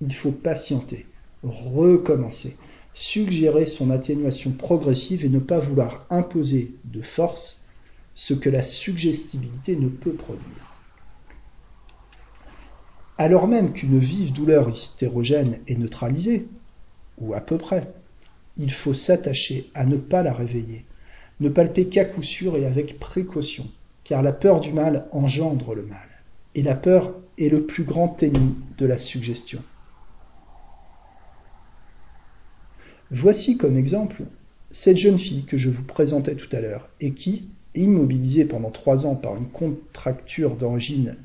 [0.00, 1.06] il faut patienter,
[1.42, 2.56] recommencer,
[2.94, 7.62] suggérer son atténuation progressive et ne pas vouloir imposer de force
[8.14, 10.63] ce que la suggestibilité ne peut produire.
[13.16, 16.48] Alors même qu'une vive douleur hystérogène est neutralisée,
[17.18, 17.88] ou à peu près,
[18.56, 20.84] il faut s'attacher à ne pas la réveiller,
[21.38, 23.68] ne palper qu'à coup sûr et avec précaution,
[24.02, 26.08] car la peur du mal engendre le mal,
[26.56, 29.62] et la peur est le plus grand ennemi de la suggestion.
[33.12, 34.22] Voici comme exemple
[34.72, 37.44] cette jeune fille que je vous présentais tout à l'heure et qui,
[37.76, 41.16] immobilisée pendant trois ans par une contracture d'origine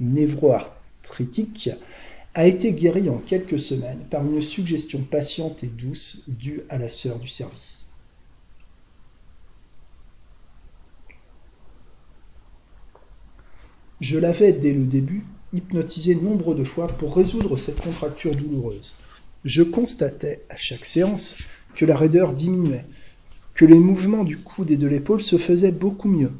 [2.33, 6.89] a été guérie en quelques semaines par une suggestion patiente et douce due à la
[6.89, 7.87] sœur du service.
[13.99, 18.95] Je l'avais, dès le début, hypnotisé nombre de fois pour résoudre cette contracture douloureuse.
[19.43, 21.37] Je constatais, à chaque séance,
[21.75, 22.85] que la raideur diminuait,
[23.53, 26.31] que les mouvements du coude et de l'épaule se faisaient beaucoup mieux,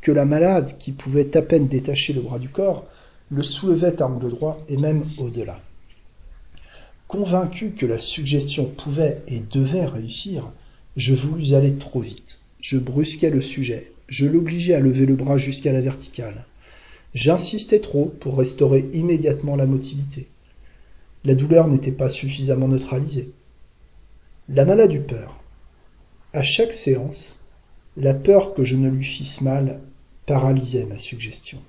[0.00, 2.84] que la malade, qui pouvait à peine détacher le bras du corps,
[3.34, 5.60] le soulevait à angle droit et même au-delà.
[7.08, 10.50] Convaincu que la suggestion pouvait et devait réussir,
[10.96, 12.40] je voulus aller trop vite.
[12.60, 16.46] Je brusquais le sujet, je l'obligeais à lever le bras jusqu'à la verticale.
[17.12, 20.28] J'insistais trop pour restaurer immédiatement la motilité.
[21.24, 23.30] La douleur n'était pas suffisamment neutralisée.
[24.48, 25.40] La malade eut peur.
[26.32, 27.44] À chaque séance,
[27.96, 29.80] la peur que je ne lui fisse mal
[30.26, 31.60] paralysait ma suggestion.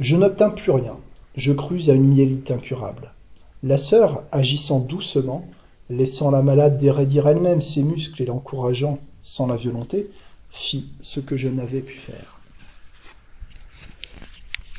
[0.00, 0.96] Je n'obtins plus rien.
[1.36, 3.12] Je crus à une myélite incurable.
[3.62, 5.48] La sœur, agissant doucement,
[5.90, 10.10] laissant la malade dérédir elle-même ses muscles et l'encourageant, sans la violenter,
[10.50, 12.40] fit ce que je n'avais pu faire.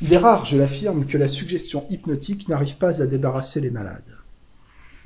[0.02, 4.16] Il est rare, je l'affirme, que la suggestion hypnotique n'arrive pas à débarrasser les malades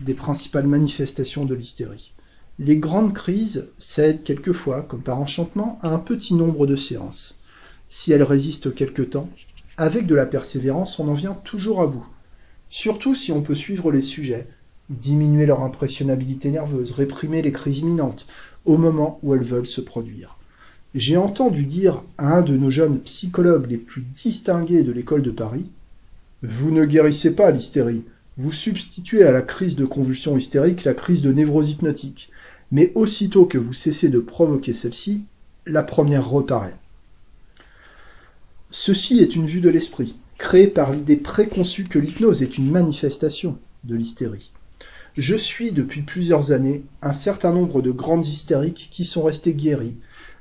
[0.00, 2.12] des principales manifestations de l'hystérie.
[2.58, 7.40] Les grandes crises cèdent quelquefois, comme par enchantement, à un petit nombre de séances.
[7.88, 9.28] Si elles résistent quelque temps,
[9.80, 12.06] avec de la persévérance, on en vient toujours à bout.
[12.68, 14.46] Surtout si on peut suivre les sujets,
[14.90, 18.26] diminuer leur impressionnabilité nerveuse, réprimer les crises imminentes,
[18.66, 20.36] au moment où elles veulent se produire.
[20.94, 25.30] J'ai entendu dire à un de nos jeunes psychologues les plus distingués de l'école de
[25.30, 25.64] Paris
[26.42, 28.02] Vous ne guérissez pas l'hystérie,
[28.36, 32.30] vous substituez à la crise de convulsion hystérique la crise de névrose hypnotique.
[32.70, 35.22] Mais aussitôt que vous cessez de provoquer celle-ci,
[35.64, 36.76] la première reparaît.
[38.70, 43.58] Ceci est une vue de l'esprit, créée par l'idée préconçue que l'hypnose est une manifestation
[43.82, 44.52] de l'hystérie.
[45.16, 49.96] Je suis depuis plusieurs années un certain nombre de grandes hystériques qui sont restées guéries,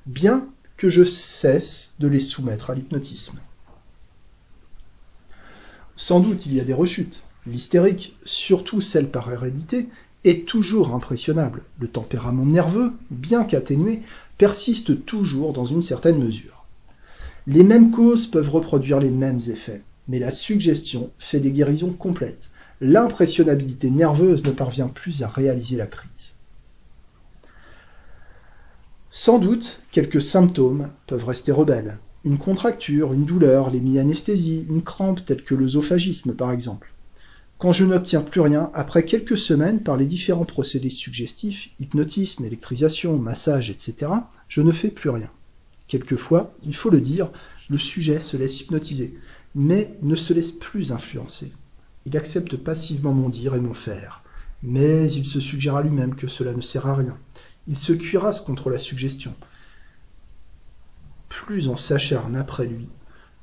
[0.05, 0.45] bien
[0.77, 3.39] que je cesse de les soumettre à l'hypnotisme.
[5.95, 7.23] Sans doute il y a des rechutes.
[7.47, 9.89] L'hystérique, surtout celle par hérédité,
[10.23, 11.63] est toujours impressionnable.
[11.79, 14.01] Le tempérament nerveux, bien qu'atténué,
[14.37, 16.58] persiste toujours dans une certaine mesure.
[17.47, 22.51] Les mêmes causes peuvent reproduire les mêmes effets, mais la suggestion fait des guérisons complètes.
[22.81, 26.35] L'impressionnabilité nerveuse ne parvient plus à réaliser la crise.
[29.09, 31.97] Sans doute, quelques symptômes peuvent rester rebelles.
[32.25, 36.93] Une contracture, une douleur, l'hémianesthésie, une crampe telle que l'œsophagisme par exemple.
[37.57, 43.17] Quand je n'obtiens plus rien, après quelques semaines, par les différents procédés suggestifs, hypnotisme, électrisation,
[43.17, 44.11] massage, etc.,
[44.47, 45.29] je ne fais plus rien.
[45.89, 47.31] Quelquefois, il faut le dire,
[47.67, 49.17] le sujet se laisse hypnotiser,
[49.55, 51.51] mais ne se laisse plus influencer.
[52.05, 54.21] Il accepte passivement mon dire et mon faire,
[54.61, 57.17] mais il se suggère à lui-même que cela ne sert à rien.
[57.67, 59.33] Il se cuirasse contre la suggestion.
[61.27, 62.87] Plus on s'acharne après lui,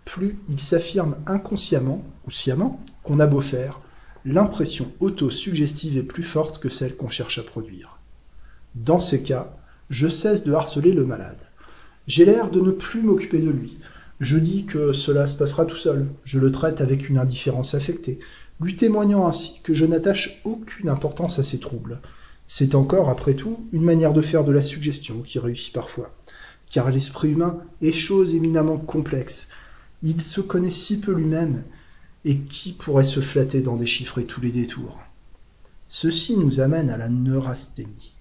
[0.05, 3.81] plus il s'affirme inconsciemment ou sciemment qu'on a beau faire,
[4.25, 7.99] l'impression auto-suggestive est plus forte que celle qu'on cherche à produire.
[8.77, 9.53] Dans ces cas,
[9.91, 11.46] je cesse de harceler le malade.
[12.07, 13.79] J'ai l'air de ne plus m'occuper de lui.
[14.21, 16.07] Je dis que cela se passera tout seul.
[16.25, 18.19] Je le traite avec une indifférence affectée,
[18.61, 22.01] lui témoignant ainsi que je n'attache aucune importance à ses troubles.
[22.49, 26.15] C'est encore, après tout, une manière de faire de la suggestion qui réussit parfois.
[26.71, 29.49] Car l'esprit humain est chose éminemment complexe.
[30.03, 31.65] Il se connaît si peu lui-même
[32.25, 34.99] et qui pourrait se flatter d'en déchiffrer tous les détours?
[35.89, 38.16] Ceci nous amène à la neurasthénie.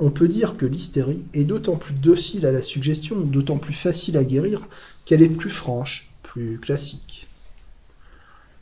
[0.00, 4.16] On peut dire que l'hystérie est d'autant plus docile à la suggestion, d'autant plus facile
[4.16, 4.66] à guérir,
[5.04, 7.26] qu'elle est plus franche, plus classique.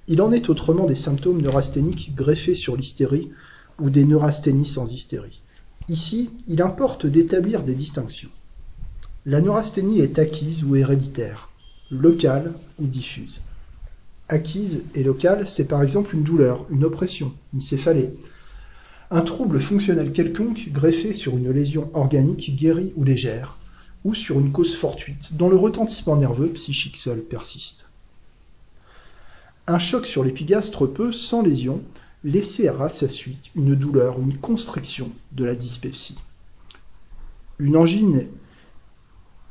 [0.08, 3.30] Il en est autrement des symptômes neurasthéniques greffés sur l'hystérie
[3.78, 5.40] ou des neurasthénies sans hystérie.
[5.88, 8.30] Ici, il importe d'établir des distinctions.
[9.24, 11.50] La neurasthénie est acquise ou héréditaire,
[11.90, 13.42] locale ou diffuse
[14.32, 18.10] acquise et locale, c'est par exemple une douleur, une oppression, une céphalée.
[19.14, 23.58] Un trouble fonctionnel quelconque greffé sur une lésion organique guérie ou légère,
[24.04, 27.90] ou sur une cause fortuite, dont le retentissement nerveux psychique seul persiste.
[29.66, 31.82] Un choc sur l'épigastre peut, sans lésion,
[32.24, 36.16] laisser à sa suite une douleur, une constriction de la dyspepsie.
[37.58, 38.28] Une angine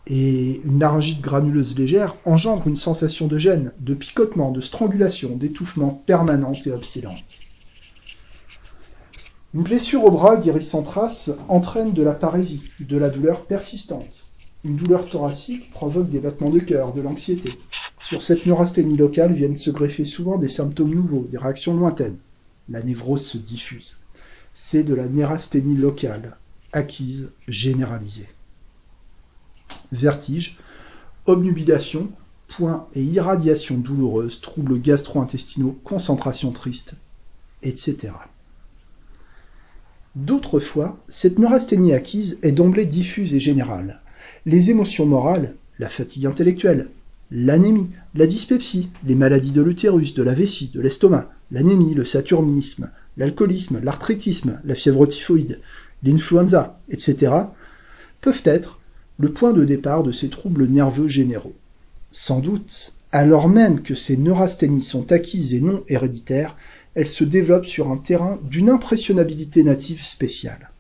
[0.08, 6.02] et une laryngite granuleuse légère engendre une sensation de gêne, de picotement, de strangulation, d'étouffement
[6.08, 7.41] permanente et obsédante.
[9.54, 14.26] Une blessure au bras guérissant trace entraîne de la parésie, de la douleur persistante.
[14.64, 17.52] Une douleur thoracique provoque des battements de cœur, de l'anxiété.
[18.00, 22.18] Sur cette neurasthénie locale viennent se greffer souvent des symptômes nouveaux, des réactions lointaines.
[22.70, 24.00] La névrose se diffuse.
[24.54, 26.38] C'est de la neurasthénie locale,
[26.72, 28.28] acquise, généralisée
[29.92, 30.58] vertige,
[31.26, 32.12] obnubilation,
[32.48, 36.96] points et irradiation douloureuse, troubles gastro-intestinaux, concentration triste,
[37.64, 38.14] etc.
[40.16, 44.02] D'autres fois, cette neurasthénie acquise est d'emblée diffuse et générale.
[44.46, 46.90] Les émotions morales, la fatigue intellectuelle,
[47.32, 52.92] l'anémie, la dyspepsie, les maladies de l'utérus, de la vessie, de l'estomac, l'anémie, le saturnisme,
[53.16, 55.60] l'alcoolisme, l'arthritisme, la fièvre typhoïde,
[56.04, 57.34] l'influenza, etc.,
[58.20, 58.80] peuvent être
[59.18, 61.56] le point de départ de ces troubles nerveux généraux.
[62.12, 66.58] Sans doute, alors même que ces neurasthénies sont acquises et non héréditaires,
[66.96, 70.72] elles se développent sur un terrain d'une impressionnabilité native spéciale.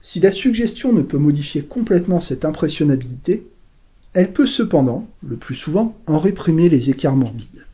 [0.00, 3.46] Si la suggestion ne peut modifier complètement cette impressionnabilité,
[4.14, 7.64] elle peut cependant, le plus souvent, en réprimer les écarts morbides.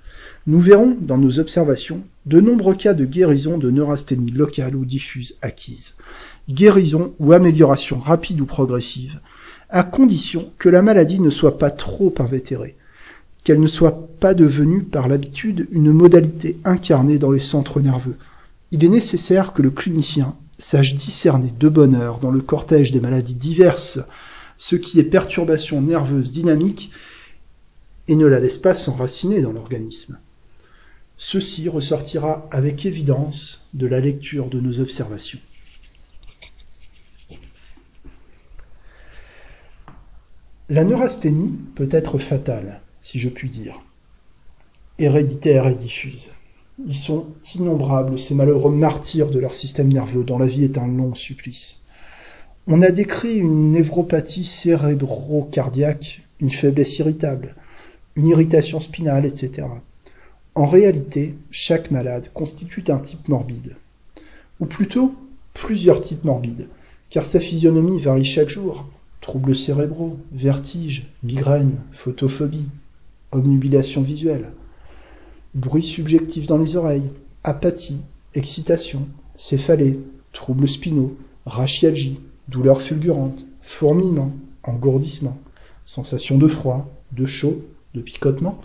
[0.46, 5.36] Nous verrons, dans nos observations, de nombreux cas de guérison de neurasthénie locale ou diffuse
[5.42, 5.94] acquise.
[6.50, 9.20] Guérison ou amélioration rapide ou progressive,
[9.70, 12.76] à condition que la maladie ne soit pas trop invétérée,
[13.44, 18.16] qu'elle ne soit pas devenue par l'habitude une modalité incarnée dans les centres nerveux.
[18.72, 23.00] Il est nécessaire que le clinicien sache discerner de bonne heure dans le cortège des
[23.00, 24.00] maladies diverses
[24.56, 26.90] ce qui est perturbation nerveuse dynamique
[28.08, 30.18] et ne la laisse pas s'enraciner dans l'organisme.
[31.16, 35.38] Ceci ressortira avec évidence de la lecture de nos observations.
[40.70, 43.82] La neurasthénie peut être fatale, si je puis dire,
[44.98, 46.30] héréditaire et diffuse.
[46.88, 50.86] Ils sont innombrables, ces malheureux martyrs de leur système nerveux, dont la vie est un
[50.86, 51.82] long supplice.
[52.66, 57.56] On a décrit une névropathie cérébro-cardiaque, une faiblesse irritable,
[58.16, 59.66] une irritation spinale, etc.
[60.54, 63.76] En réalité, chaque malade constitue un type morbide.
[64.60, 65.14] Ou plutôt,
[65.52, 66.68] plusieurs types morbides,
[67.10, 68.86] car sa physionomie varie chaque jour.
[69.20, 72.66] Troubles cérébraux, vertiges, migraines, photophobie,
[73.34, 74.52] obnubilation visuelle,
[75.54, 77.10] bruit subjectif dans les oreilles,
[77.42, 78.00] apathie,
[78.34, 79.06] excitation,
[79.36, 79.98] céphalée,
[80.32, 81.16] troubles spinaux,
[81.46, 84.32] rachialgie, douleurs fulgurantes, fourmillement,
[84.62, 85.38] engourdissement,
[85.84, 87.62] sensation de froid, de chaud,
[87.94, 88.60] de picotement,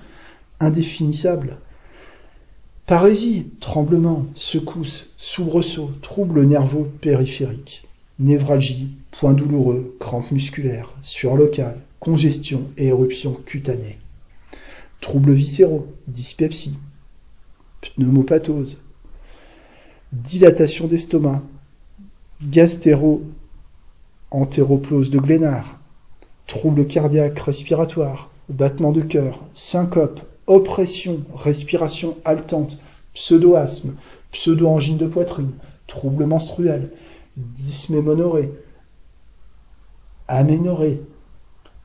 [0.59, 1.57] indéfinissable,
[2.85, 11.37] parésie, tremblement, secousse, soubresaut, troubles nerveux périphériques, névralgie, points douloureux, crampes musculaires, sueur
[11.99, 13.97] congestion et éruption cutanée,
[15.01, 16.77] troubles viscéraux, dyspepsie,
[17.81, 18.81] pneumopathose,
[20.11, 21.41] dilatation d'estomac,
[22.41, 23.23] gastéro
[24.31, 25.79] entéroplose de Glénard,
[26.47, 32.79] troubles cardiaques respiratoires, battements de cœur, syncope, oppression, respiration haletante,
[33.13, 33.95] pseudo-asthme,
[34.31, 35.51] pseudo-angine de poitrine,
[35.87, 36.91] troubles menstruels,
[37.37, 38.51] dysmémonorée,
[40.27, 41.01] aménorée,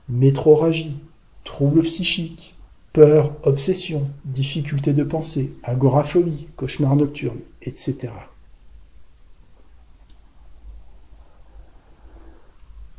[0.08, 0.96] métroragie,
[1.44, 2.53] troubles psychiques,
[2.94, 8.08] peur, obsession, difficulté de pensée, agoraphobie, cauchemar nocturne, etc.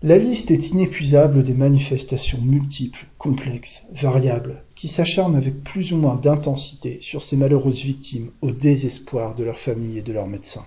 [0.04, 6.16] La liste est inépuisable des manifestations multiples, complexes, variables, qui s'acharnent avec plus ou moins
[6.16, 10.66] d'intensité sur ces malheureuses victimes au désespoir de leur famille et de leurs médecins.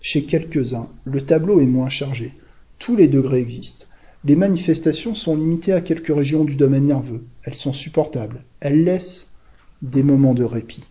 [0.00, 2.32] Chez quelques-uns, le tableau est moins chargé.
[2.78, 3.86] Tous les degrés existent.
[4.26, 7.24] Les manifestations sont limitées à quelques régions du domaine nerveux.
[7.44, 8.42] Elles sont supportables.
[8.58, 9.34] Elles laissent
[9.82, 10.82] des moments de répit.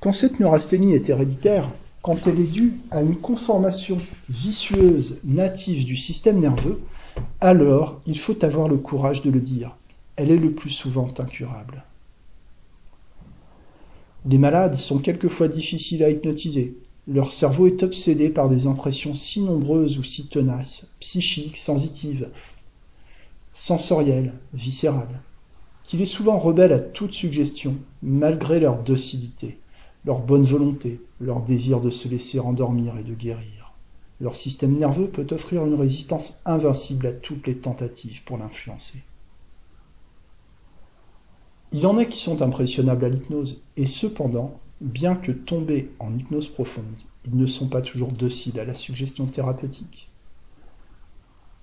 [0.00, 1.70] Quand cette neurasthénie est héréditaire,
[2.02, 3.98] quand elle est due à une conformation
[4.28, 6.80] vicieuse native du système nerveux,
[7.40, 9.76] alors il faut avoir le courage de le dire.
[10.16, 11.84] Elle est le plus souvent incurable.
[14.28, 16.76] Les malades sont quelquefois difficiles à hypnotiser.
[17.08, 22.30] Leur cerveau est obsédé par des impressions si nombreuses ou si tenaces, psychiques, sensitives,
[23.52, 25.20] sensorielles, viscérales,
[25.84, 29.58] qu'il est souvent rebelle à toute suggestion, malgré leur docilité
[30.04, 33.72] leur bonne volonté, leur désir de se laisser endormir et de guérir.
[34.20, 39.02] Leur système nerveux peut offrir une résistance invincible à toutes les tentatives pour l'influencer.
[41.72, 46.48] Il en est qui sont impressionnables à l'hypnose, et cependant, bien que tombés en hypnose
[46.48, 46.84] profonde,
[47.26, 50.10] ils ne sont pas toujours dociles à la suggestion thérapeutique.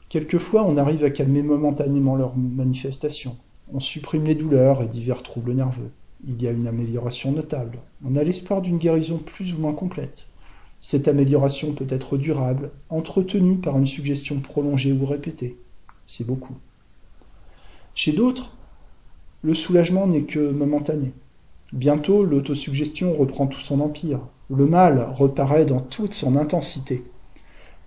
[0.09, 3.37] Quelquefois, on arrive à calmer momentanément leurs manifestations,
[3.71, 5.91] on supprime les douleurs et divers troubles nerveux
[6.27, 7.79] il y a une amélioration notable.
[8.05, 10.25] On a l'espoir d'une guérison plus ou moins complète.
[10.81, 15.57] Cette amélioration peut être durable, entretenue par une suggestion prolongée ou répétée.
[16.07, 16.55] C'est beaucoup.
[17.95, 18.53] Chez d'autres,
[19.41, 21.11] le soulagement n'est que momentané.
[21.71, 24.21] Bientôt, l'autosuggestion reprend tout son empire.
[24.49, 27.03] Le mal reparaît dans toute son intensité.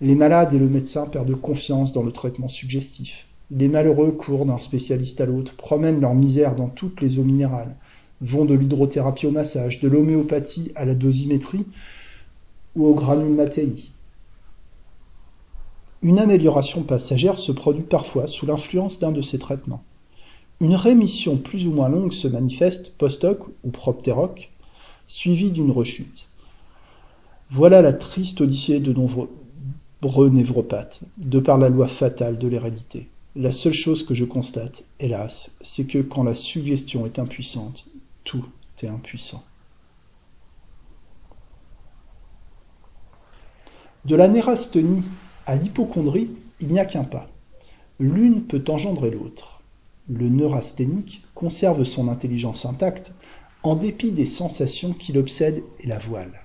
[0.00, 3.26] Les malades et le médecin perdent confiance dans le traitement suggestif.
[3.50, 7.74] Les malheureux courent d'un spécialiste à l'autre, promènent leur misère dans toutes les eaux minérales,
[8.20, 11.66] vont de l'hydrothérapie au massage, de l'homéopathie à la dosimétrie
[12.76, 13.90] ou au granule matéi.
[16.02, 19.84] Une amélioration passagère se produit parfois sous l'influence d'un de ces traitements.
[20.62, 24.52] Une rémission plus ou moins longue se manifeste post-hoc ou proptéroc,
[25.08, 26.28] suivie d'une rechute.
[27.50, 33.08] Voilà la triste odyssée de nombreux névropathes, de par la loi fatale de l'hérédité.
[33.34, 37.88] La seule chose que je constate, hélas, c'est que quand la suggestion est impuissante,
[38.22, 38.44] tout
[38.84, 39.42] est impuissant.
[44.04, 45.02] De la nérasthénie
[45.44, 47.28] à l'hypochondrie, il n'y a qu'un pas.
[47.98, 49.51] L'une peut engendrer l'autre.
[50.14, 53.14] Le neurasthénique conserve son intelligence intacte
[53.62, 56.42] en dépit des sensations qui l'obsèdent et la voilent.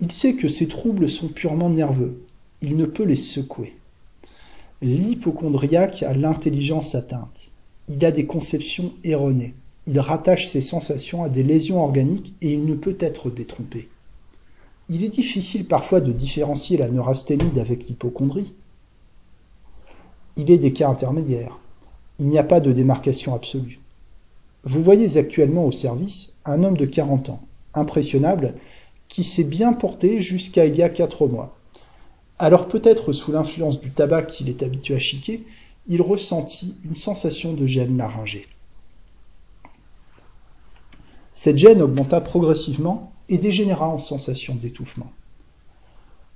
[0.00, 2.24] Il sait que ses troubles sont purement nerveux.
[2.62, 3.76] Il ne peut les secouer.
[4.82, 7.52] L'hypochondriaque a l'intelligence atteinte.
[7.88, 9.54] Il a des conceptions erronées.
[9.86, 13.88] Il rattache ses sensations à des lésions organiques et il ne peut être détrompé.
[14.88, 18.54] Il est difficile parfois de différencier la neurasthénie d'avec l'hypochondrie.
[20.36, 21.58] Il est des cas intermédiaires.
[22.18, 23.80] Il n'y a pas de démarcation absolue.
[24.64, 27.42] Vous voyez actuellement au service un homme de 40 ans,
[27.74, 28.54] impressionnable,
[29.08, 31.56] qui s'est bien porté jusqu'à il y a 4 mois.
[32.38, 35.44] Alors peut-être sous l'influence du tabac qu'il est habitué à chiquer,
[35.86, 38.46] il ressentit une sensation de gêne laryngée.
[41.34, 45.12] Cette gêne augmenta progressivement et dégénéra en sensation d'étouffement.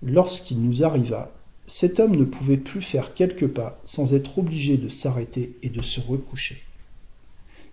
[0.02, 1.30] Lorsqu'il nous arriva,
[1.70, 5.82] cet homme ne pouvait plus faire quelques pas sans être obligé de s'arrêter et de
[5.82, 6.64] se recoucher.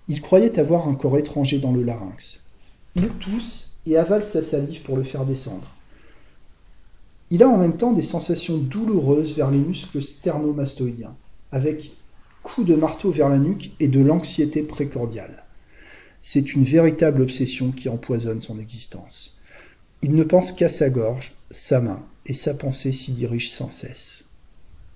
[0.07, 2.43] Il croyait avoir un corps étranger dans le larynx.
[2.95, 5.67] Il tousse et avale sa salive pour le faire descendre.
[7.31, 11.15] Il a en même temps des sensations douloureuses vers les muscles sternomastoïdiens,
[11.51, 11.89] avec
[12.43, 15.43] coups de marteau vers la nuque et de l'anxiété précordiale.
[16.21, 19.39] C'est une véritable obsession qui empoisonne son existence.
[20.03, 24.25] Il ne pense qu'à sa gorge, sa main, et sa pensée s'y dirige sans cesse.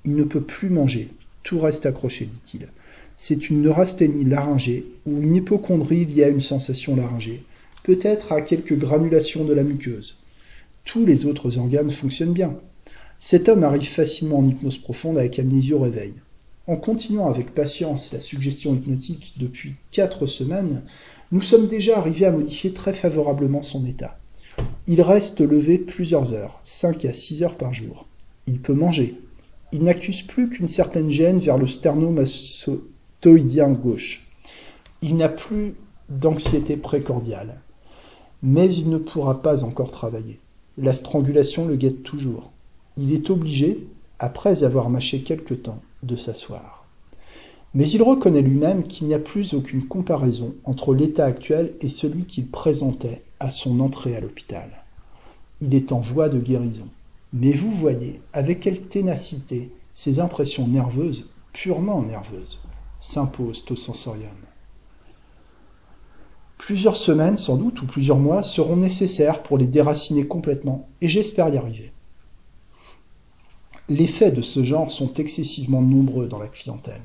[0.06, 1.10] Il ne peut plus manger,
[1.44, 2.68] tout reste accroché, dit-il.
[3.18, 7.44] C'est une neurasthénie laryngée ou une hypochondrie liée à une sensation laryngée,
[7.84, 10.18] peut-être à quelques granulations de la muqueuse.
[10.86, 12.56] Tous les autres organes fonctionnent bien.
[13.20, 16.14] Cet homme arrive facilement en hypnose profonde avec amnésie au réveil.
[16.68, 20.82] En continuant avec patience la suggestion hypnotique depuis quatre semaines,
[21.32, 24.21] nous sommes déjà arrivés à modifier très favorablement son état.
[24.94, 28.08] Il reste levé plusieurs heures, 5 à 6 heures par jour.
[28.46, 29.22] Il peut manger.
[29.72, 34.28] Il n'accuse plus qu'une certaine gêne vers le sternomastoïdien gauche.
[35.02, 35.76] Il n'a plus
[36.10, 37.62] d'anxiété précordiale.
[38.44, 40.42] Mais il ne pourra pas encore travailler.
[40.78, 42.52] La strangulation le guette toujours.
[42.98, 43.88] Il est obligé,
[44.20, 46.86] après avoir mâché quelque temps, de s'asseoir.
[47.74, 52.26] Mais il reconnaît lui-même qu'il n'y a plus aucune comparaison entre l'état actuel et celui
[52.26, 54.81] qu'il présentait à son entrée à l'hôpital.
[55.62, 56.88] Il est en voie de guérison.
[57.34, 62.64] Mais vous voyez avec quelle ténacité ces impressions nerveuses, purement nerveuses,
[63.00, 64.30] s'imposent au sensorium.
[66.58, 71.50] Plusieurs semaines, sans doute, ou plusieurs mois seront nécessaires pour les déraciner complètement, et j'espère
[71.50, 71.92] y arriver.
[73.90, 77.02] Les faits de ce genre sont excessivement nombreux dans la clientèle.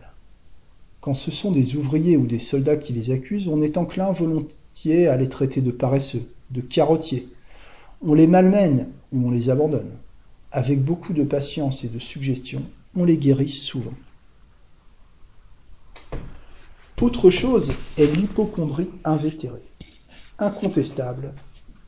[1.01, 5.09] Quand ce sont des ouvriers ou des soldats qui les accusent, on est enclin volontiers
[5.09, 7.29] à les traiter de paresseux, de carottiers.
[8.05, 9.91] On les malmène ou on les abandonne.
[10.53, 12.63] Avec beaucoup de patience et de suggestion,
[12.97, 13.95] on les guérit souvent.
[17.01, 19.67] Autre chose est l'hypochondrie invétérée,
[20.39, 21.35] incontestable,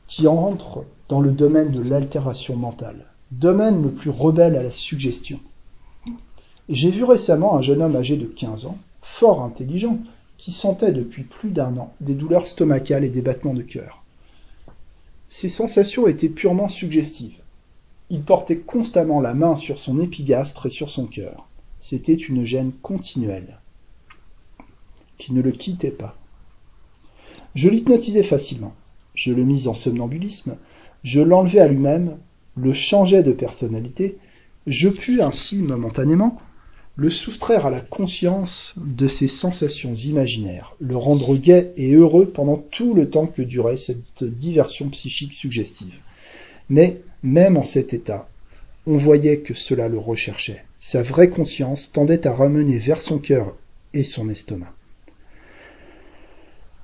[0.05, 5.39] qui entre dans le domaine de l'altération mentale, domaine le plus rebelle à la suggestion.
[6.69, 9.97] J'ai vu récemment un jeune homme âgé de 15 ans fort intelligent,
[10.37, 14.03] qui sentait depuis plus d'un an des douleurs stomacales et des battements de cœur.
[15.29, 17.43] Ces sensations étaient purement suggestives.
[18.09, 21.47] Il portait constamment la main sur son épigastre et sur son cœur.
[21.79, 23.61] C'était une gêne continuelle,
[25.17, 26.17] qui ne le quittait pas.
[27.53, 28.73] Je l'hypnotisais facilement.
[29.13, 30.57] Je le mis en somnambulisme,
[31.03, 32.17] je l'enlevais à lui-même,
[32.55, 34.17] le changeais de personnalité,
[34.65, 36.39] je pus ainsi momentanément
[36.99, 42.57] le soustraire à la conscience de ses sensations imaginaires, le rendre gai et heureux pendant
[42.57, 45.99] tout le temps que durait cette diversion psychique suggestive.
[46.67, 48.27] Mais, même en cet état,
[48.85, 50.65] on voyait que cela le recherchait.
[50.77, 53.55] Sa vraie conscience tendait à ramener vers son cœur
[53.93, 54.73] et son estomac.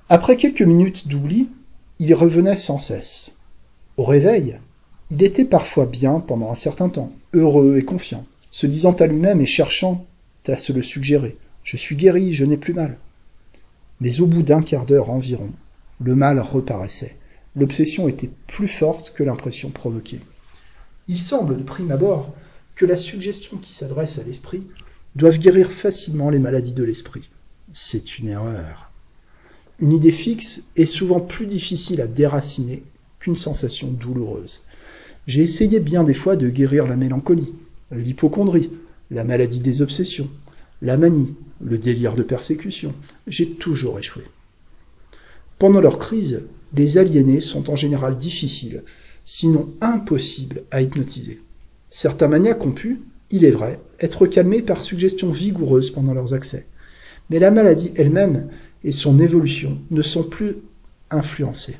[0.08, 1.50] Après quelques minutes d'oubli,
[2.00, 3.36] il revenait sans cesse.
[3.98, 4.60] Au réveil,
[5.10, 8.26] il était parfois bien pendant un certain temps, heureux et confiant
[8.56, 10.08] se disant à lui-même et cherchant
[10.48, 11.38] à se le suggérer.
[11.66, 12.98] Je suis guéri, je n'ai plus mal.
[14.00, 15.50] Mais au bout d'un quart d'heure environ,
[16.00, 17.18] le mal reparaissait.
[17.58, 20.22] L'obsession était plus forte que l'impression provoquée.
[21.10, 22.34] Il semble de prime abord
[22.76, 24.64] que la suggestion qui s'adresse à l'esprit
[25.18, 27.30] doive guérir facilement les maladies de l'esprit.
[27.74, 28.90] C'est une erreur.
[29.82, 32.86] Une idée fixe est souvent plus difficile à déraciner
[33.20, 34.62] qu'une sensation douloureuse.
[35.28, 37.54] J'ai essayé bien des fois de guérir la mélancolie,
[38.02, 38.72] l'hypochondrie,
[39.12, 40.30] la maladie des obsessions,
[40.82, 42.94] la manie, le délire de persécution.
[43.28, 44.24] J'ai toujours échoué.
[45.60, 46.44] Pendant leur crise,
[46.74, 48.84] les aliénés sont en général difficiles,
[49.24, 51.42] sinon impossibles à hypnotiser.
[51.90, 56.68] Certains maniaques ont pu, il est vrai, être calmés par suggestions vigoureuses pendant leurs accès.
[57.30, 58.50] Mais la maladie elle-même
[58.84, 60.58] et son évolution ne sont plus
[61.10, 61.78] influencées.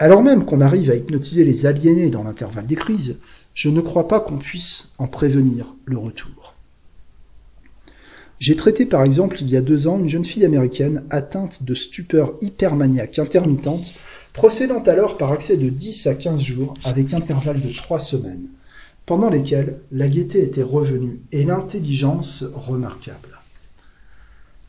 [0.00, 3.18] Alors même qu'on arrive à hypnotiser les aliénés dans l'intervalle des crises,
[3.58, 6.54] je ne crois pas qu'on puisse en prévenir le retour.
[8.38, 11.74] J'ai traité par exemple il y a deux ans une jeune fille américaine atteinte de
[11.74, 13.94] stupeur hypermaniaque intermittente,
[14.32, 18.46] procédant alors par accès de 10 à 15 jours avec intervalle de 3 semaines,
[19.06, 23.40] pendant lesquels la gaieté était revenue et l'intelligence remarquable.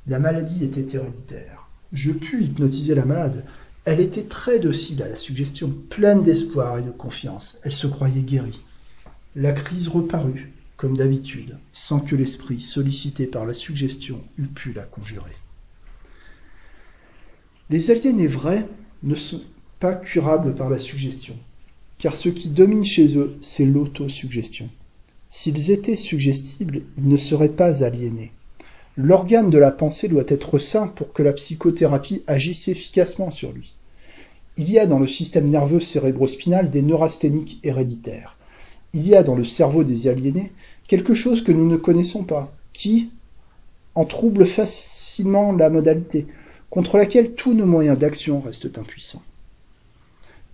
[0.08, 1.70] La maladie était héréditaire.
[1.94, 3.44] Je pus hypnotiser la malade.
[3.86, 7.60] Elle était très docile à la suggestion, pleine d'espoir et de confiance.
[7.62, 8.60] Elle se croyait guérie.
[9.42, 14.82] La crise reparut, comme d'habitude, sans que l'esprit, sollicité par la suggestion, eût pu la
[14.82, 15.32] conjurer.
[17.70, 18.68] Les aliénés vrais
[19.02, 19.42] ne sont
[19.80, 21.38] pas curables par la suggestion,
[22.00, 24.68] car ce qui domine chez eux, c'est l'autosuggestion.
[25.30, 28.34] S'ils étaient suggestibles, ils ne seraient pas aliénés.
[28.98, 33.74] L'organe de la pensée doit être sain pour que la psychothérapie agisse efficacement sur lui.
[34.58, 38.36] Il y a dans le système nerveux cérébrospinal des neurasthéniques héréditaires.
[38.94, 40.52] Il y a dans le cerveau des aliénés
[40.88, 43.10] quelque chose que nous ne connaissons pas, qui
[43.96, 46.28] en trouble facilement la modalité,
[46.70, 49.24] contre laquelle tous nos moyens d'action restent impuissants.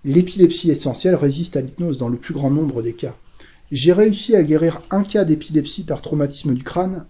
[0.04, 3.16] L'épilepsie essentielle résiste à l'hypnose dans le plus grand nombre des cas.
[3.72, 7.06] J'ai réussi à guérir un cas d'épilepsie par traumatisme du crâne,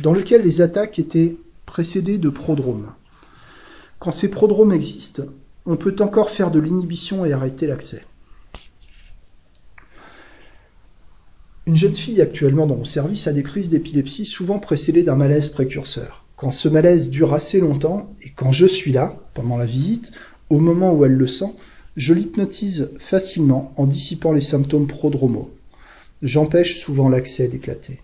[0.00, 2.92] dans lequel les attaques étaient précédées de prodromes.
[3.98, 5.22] Quand ces prodromes existent,
[5.66, 8.04] on peut encore faire de l'inhibition et arrêter l'accès.
[11.64, 15.48] Une jeune fille actuellement dans mon service a des crises d'épilepsie souvent précédées d'un malaise
[15.48, 16.24] précurseur.
[16.34, 20.10] Quand ce malaise dure assez longtemps et quand je suis là, pendant la visite,
[20.50, 21.54] au moment où elle le sent,
[21.96, 25.52] je l'hypnotise facilement en dissipant les symptômes prodromaux.
[26.20, 28.00] J'empêche souvent l'accès d'éclater.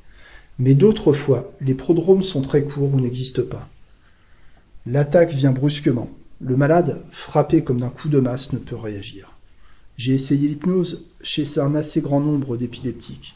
[0.60, 3.68] Mais d'autres fois, les prodromes sont très courts ou n'existent pas.
[4.86, 6.10] L'attaque vient brusquement.
[6.40, 9.32] Le malade, frappé comme d'un coup de masse, ne peut réagir.
[9.96, 13.34] J'ai essayé l'hypnose chez un assez grand nombre d'épileptiques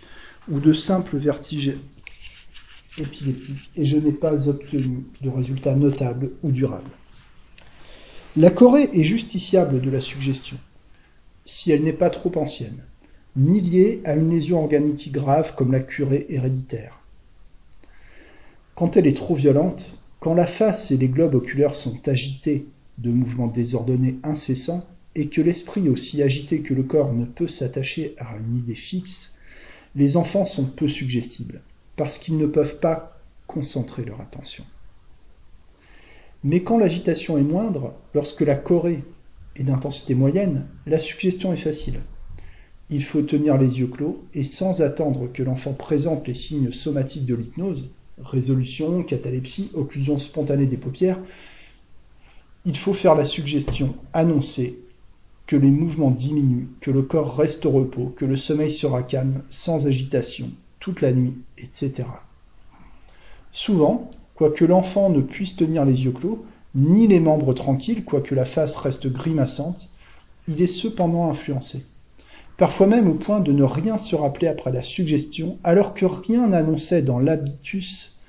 [0.50, 1.76] ou de simples vertiges
[2.98, 6.90] épileptiques et je n'ai pas obtenu de résultats notables ou durables.
[8.36, 10.56] La Corée est justiciable de la suggestion,
[11.44, 12.82] si elle n'est pas trop ancienne,
[13.36, 17.00] ni liée à une lésion organique grave comme la curée héréditaire.
[18.74, 22.66] Quand elle est trop violente, quand la face et les globes oculaires sont agités
[22.98, 28.14] de mouvements désordonnés incessants, et que l'esprit aussi agité que le corps ne peut s'attacher
[28.18, 29.34] à une idée fixe,
[29.94, 31.62] les enfants sont peu suggestibles,
[31.96, 34.64] parce qu'ils ne peuvent pas concentrer leur attention.
[36.44, 39.04] Mais quand l'agitation est moindre, lorsque la corée
[39.56, 42.00] est d'intensité moyenne, la suggestion est facile.
[42.90, 47.26] Il faut tenir les yeux clos et sans attendre que l'enfant présente les signes somatiques
[47.26, 51.20] de l'hypnose, résolution, catalepsie, occlusion spontanée des paupières,
[52.64, 54.81] il faut faire la suggestion annoncée
[55.46, 59.42] que les mouvements diminuent, que le corps reste au repos, que le sommeil sera calme,
[59.50, 62.04] sans agitation, toute la nuit, etc.
[63.52, 68.44] Souvent, quoique l'enfant ne puisse tenir les yeux clos, ni les membres tranquilles, quoique la
[68.44, 69.88] face reste grimaçante,
[70.48, 71.84] il est cependant influencé.
[72.56, 76.48] Parfois même au point de ne rien se rappeler après la suggestion, alors que rien
[76.48, 78.20] n'annonçait dans l'habitus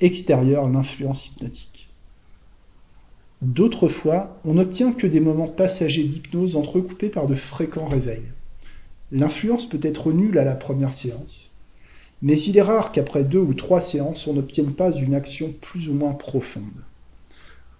[0.00, 1.73] extérieur l'influence hypnotique.
[3.44, 8.32] D'autres fois, on n'obtient que des moments passagers d'hypnose entrecoupés par de fréquents réveils.
[9.12, 11.54] L'influence peut être nulle à la première séance,
[12.22, 15.90] mais il est rare qu'après deux ou trois séances, on n'obtienne pas une action plus
[15.90, 16.62] ou moins profonde.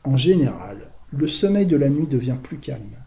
[0.05, 2.99] En général, le sommeil de la nuit devient plus calme.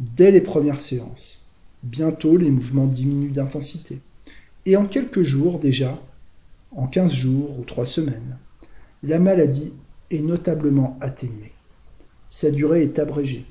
[0.00, 1.50] Dès les premières séances,
[1.82, 3.98] bientôt les mouvements diminuent d'intensité.
[4.64, 5.98] Et en quelques jours déjà,
[6.74, 8.38] en quinze jours ou trois semaines,
[9.02, 9.74] la maladie
[10.10, 11.52] est notablement atténuée
[12.30, 13.44] sa durée est abrégée.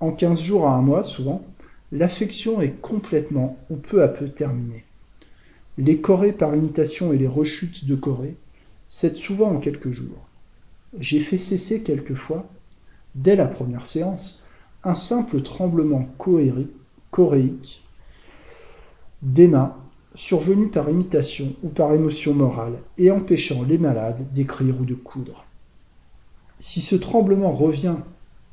[0.00, 1.44] En 15 jours à un mois, souvent,
[1.92, 4.84] l'affection est complètement ou peu à peu terminée.
[5.78, 8.34] Les corées par imitation et les rechutes de corée
[8.88, 10.26] cèdent souvent en quelques jours.
[10.98, 12.48] J'ai fait cesser quelquefois,
[13.14, 14.42] dès la première séance,
[14.84, 16.08] un simple tremblement
[17.10, 17.82] choréique
[19.22, 19.76] des mains
[20.14, 25.44] survenu par imitation ou par émotion morale et empêchant les malades d'écrire ou de coudre.
[26.62, 27.96] Si ce tremblement revient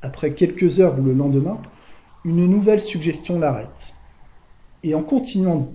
[0.02, 1.62] après quelques heures ou le lendemain,
[2.26, 3.94] une nouvelle suggestion l'arrête.
[4.82, 5.72] Et en continuant,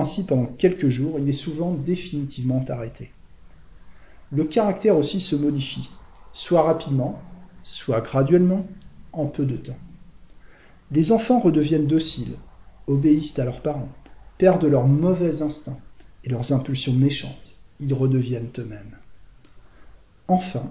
[0.00, 3.10] ainsi pendant quelques jours, il est souvent définitivement arrêté.
[4.32, 5.90] Le caractère aussi se modifie,
[6.32, 7.20] soit rapidement,
[7.62, 8.66] soit graduellement,
[9.12, 9.76] en peu de temps.
[10.90, 12.32] Les enfants redeviennent dociles,
[12.86, 13.90] obéissent à leurs parents,
[14.38, 15.80] perdent leurs mauvais instincts
[16.24, 17.60] et leurs impulsions méchantes.
[17.78, 18.96] Ils redeviennent eux-mêmes.
[20.28, 20.70] Enfin,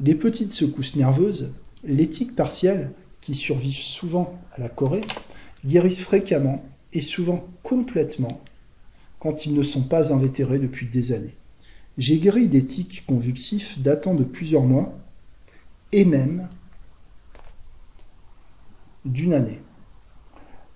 [0.00, 1.52] les petites secousses nerveuses,
[1.84, 5.04] l'éthique partielle, qui survivent souvent à la Corée,
[5.64, 8.40] guérissent fréquemment et souvent complètement
[9.18, 11.36] quand ils ne sont pas invétérés depuis des années.
[11.98, 14.98] J'ai guéri des tics convulsifs datant de plusieurs mois
[15.92, 16.48] et même
[19.04, 19.60] d'une année.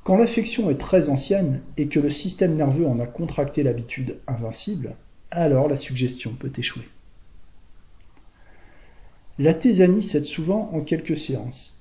[0.02, 4.96] Quand l'affection est très ancienne et que le système nerveux en a contracté l'habitude invincible,
[5.30, 6.86] alors la suggestion peut échouer.
[9.41, 11.80] La thésanie cède souvent en quelques séances,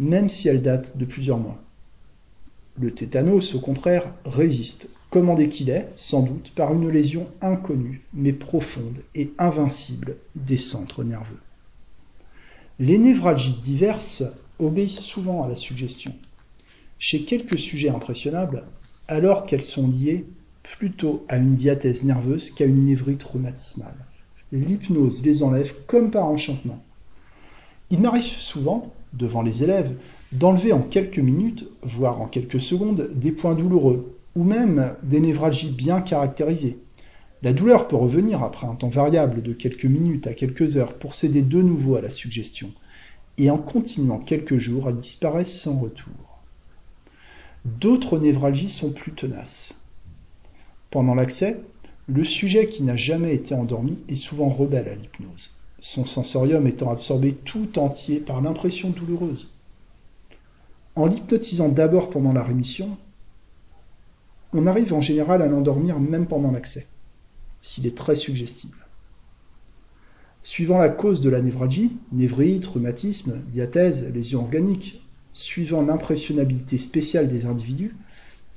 [0.00, 1.62] même si elle date de plusieurs mois.
[2.80, 8.32] Le tétanos, au contraire, résiste, commandé qu'il est, sans doute, par une lésion inconnue, mais
[8.32, 11.38] profonde et invincible des centres nerveux.
[12.80, 14.24] Les névralgies diverses
[14.58, 16.12] obéissent souvent à la suggestion.
[16.98, 18.64] Chez quelques sujets impressionnables,
[19.06, 20.24] alors qu'elles sont liées
[20.64, 23.94] plutôt à une diathèse nerveuse qu'à une névrite rhumatismale.
[24.54, 26.80] L'hypnose les enlève comme par enchantement.
[27.90, 29.96] Il m'arrive souvent, devant les élèves,
[30.30, 35.72] d'enlever en quelques minutes, voire en quelques secondes, des points douloureux, ou même des névralgies
[35.72, 36.78] bien caractérisées.
[37.42, 41.16] La douleur peut revenir après un temps variable de quelques minutes à quelques heures pour
[41.16, 42.70] céder de nouveau à la suggestion,
[43.38, 46.12] et en continuant quelques jours, elle disparaît sans retour.
[47.64, 49.82] D'autres névralgies sont plus tenaces.
[50.92, 51.60] Pendant l'accès,
[52.06, 55.50] le sujet qui n'a jamais été endormi est souvent rebelle à l'hypnose,
[55.80, 59.50] son sensorium étant absorbé tout entier par l'impression douloureuse.
[60.96, 62.96] En l'hypnotisant d'abord pendant la rémission,
[64.52, 66.86] on arrive en général à l'endormir même pendant l'accès
[67.64, 68.76] s'il est très suggestible.
[70.42, 75.02] Suivant la cause de la névralgie, névrite, rhumatisme, diathèse, lésion organique,
[75.32, 77.96] suivant l'impressionnabilité spéciale des individus,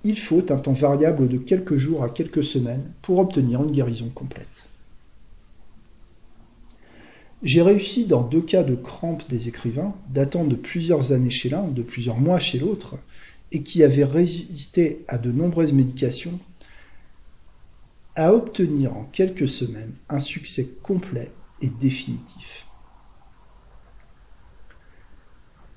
[0.08, 4.08] il faut un temps variable de quelques jours à quelques semaines pour obtenir une guérison
[4.16, 4.70] complète.
[7.44, 11.68] J'ai réussi dans deux cas de crampes des écrivains, datant de plusieurs années chez l'un,
[11.68, 12.96] de plusieurs mois chez l'autre,
[13.52, 16.40] et qui avaient résisté à de nombreuses médications
[18.16, 21.32] à obtenir en quelques semaines un succès complet
[21.62, 22.67] et définitif.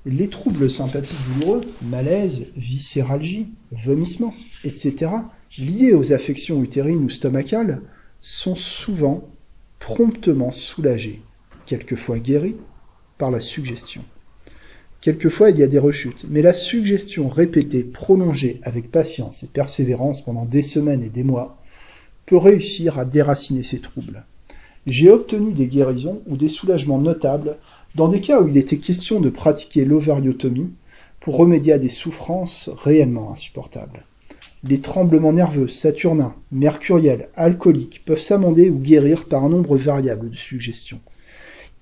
[0.05, 4.33] Les troubles sympathiques douloureux, malaise, viscéralgie, vomissement,
[4.63, 5.11] etc.,
[5.59, 7.81] liés aux affections utérines ou stomacales,
[8.19, 9.29] sont souvent
[9.79, 11.21] promptement soulagés,
[11.67, 12.55] quelquefois guéris,
[13.19, 14.03] par la suggestion.
[15.01, 20.23] Quelquefois il y a des rechutes, mais la suggestion répétée, prolongée avec patience et persévérance
[20.23, 21.61] pendant des semaines et des mois,
[22.25, 24.25] peut réussir à déraciner ces troubles.
[24.87, 27.57] J'ai obtenu des guérisons ou des soulagements notables
[27.95, 30.71] dans des cas où il était question de pratiquer l'ovariotomie
[31.19, 34.05] pour remédier à des souffrances réellement insupportables.
[34.63, 40.35] Les tremblements nerveux, saturnins, mercuriels, alcooliques peuvent s'amender ou guérir par un nombre variable de
[40.35, 40.99] suggestions.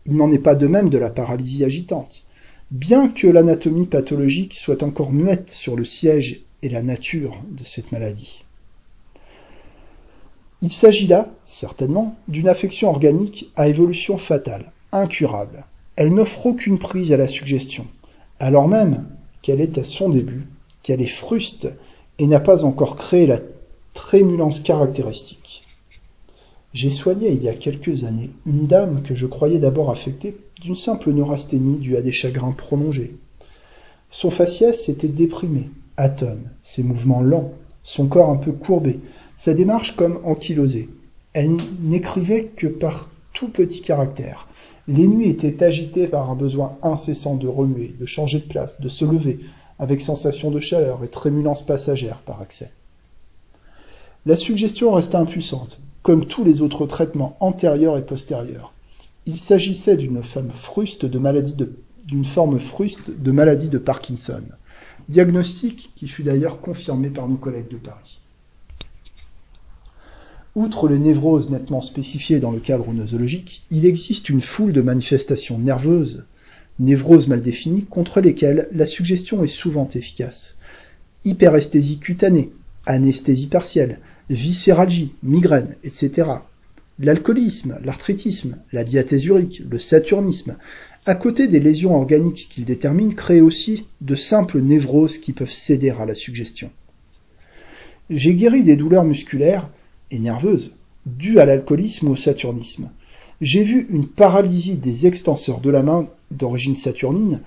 [0.05, 2.23] Il n'en est pas de même de la paralysie agitante.
[2.71, 7.91] Bien que l'anatomie pathologique soit encore muette sur le siège et la nature de cette
[7.91, 8.45] maladie.
[10.61, 15.65] Il s'agit là, certainement, d'une affection organique à évolution fatale, incurable.
[15.99, 17.85] Elle n'offre aucune prise à la suggestion,
[18.39, 19.05] alors même
[19.41, 20.47] qu'elle est à son début,
[20.81, 21.67] qu'elle est fruste
[22.19, 23.41] et n'a pas encore créé la
[23.93, 25.63] trémulance caractéristique.
[26.71, 30.77] J'ai soigné il y a quelques années une dame que je croyais d'abord affectée d'une
[30.77, 33.17] simple neurasthénie due à des chagrins prolongés.
[34.09, 37.51] Son faciès était déprimé, atone, ses mouvements lents,
[37.83, 39.01] son corps un peu courbé,
[39.35, 40.87] sa démarche comme ankylosée.
[41.33, 44.47] Elle n'écrivait que par tout petits caractères.
[44.91, 48.89] Les nuits étaient agitées par un besoin incessant de remuer, de changer de place, de
[48.89, 49.39] se lever,
[49.77, 52.71] avec sensation de chaleur et trémulance passagère par accès.
[54.25, 58.73] La suggestion resta impuissante, comme tous les autres traitements antérieurs et postérieurs.
[59.27, 61.55] Il s'agissait d'une femme fruste de maladie
[62.07, 64.41] d'une forme fruste de maladie de Parkinson,
[65.07, 68.18] diagnostic qui fut d'ailleurs confirmé par nos collègues de Paris.
[70.55, 75.59] Outre les névroses nettement spécifiées dans le cadre nosologique, il existe une foule de manifestations
[75.59, 76.25] nerveuses,
[76.79, 80.57] névroses mal définies, contre lesquelles la suggestion est souvent efficace.
[81.23, 82.51] Hyperesthésie cutanée,
[82.85, 86.27] anesthésie partielle, viscéralgie, migraine, etc.
[86.97, 90.57] L'alcoolisme, l'arthritisme, la diathèse le saturnisme,
[91.05, 95.91] à côté des lésions organiques qu'ils déterminent, créent aussi de simples névroses qui peuvent céder
[95.91, 96.71] à la suggestion.
[98.09, 99.69] J'ai guéri des douleurs musculaires
[100.11, 102.89] et nerveuse, due à l'alcoolisme ou au saturnisme.
[103.41, 107.41] J'ai vu une paralysie des extenseurs de la main d'origine saturnine,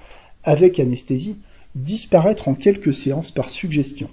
[0.44, 1.36] avec anesthésie,
[1.74, 4.08] disparaître en quelques séances par suggestion.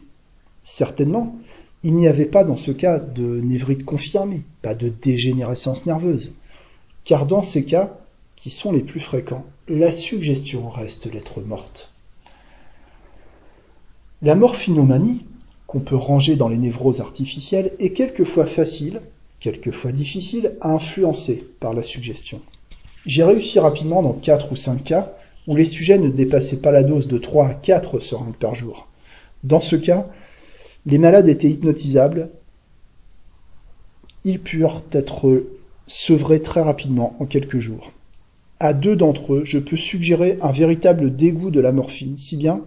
[0.64, 1.36] Certainement,
[1.84, 6.34] il n'y avait pas dans ce cas de névrite confirmée, pas de dégénérescence nerveuse.
[7.06, 7.98] Car dans ces cas,
[8.36, 11.92] qui sont les plus fréquents, la suggestion reste l'être morte.
[14.22, 15.26] La morphinomanie,
[15.70, 19.02] qu'on peut ranger dans les névroses artificielles, est quelquefois facile,
[19.40, 22.42] quelquefois difficile, à influencer par la suggestion.
[23.06, 25.14] J'ai réussi rapidement dans 4 ou 5 cas
[25.46, 28.88] où les sujets ne dépassaient pas la dose de 3 à 4 seringues par jour.
[29.44, 30.08] Dans ce cas,
[30.88, 32.32] les malades étaient hypnotisables,
[34.24, 35.44] ils purent être
[35.86, 37.92] sevrés très rapidement en quelques jours.
[38.60, 42.64] À deux d'entre eux, je peux suggérer un véritable dégoût de la morphine, si bien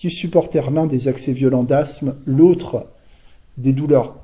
[0.00, 2.86] qu'ils supportèrent l'un des accès violents d'asthme, l'autre
[3.58, 4.16] des douleurs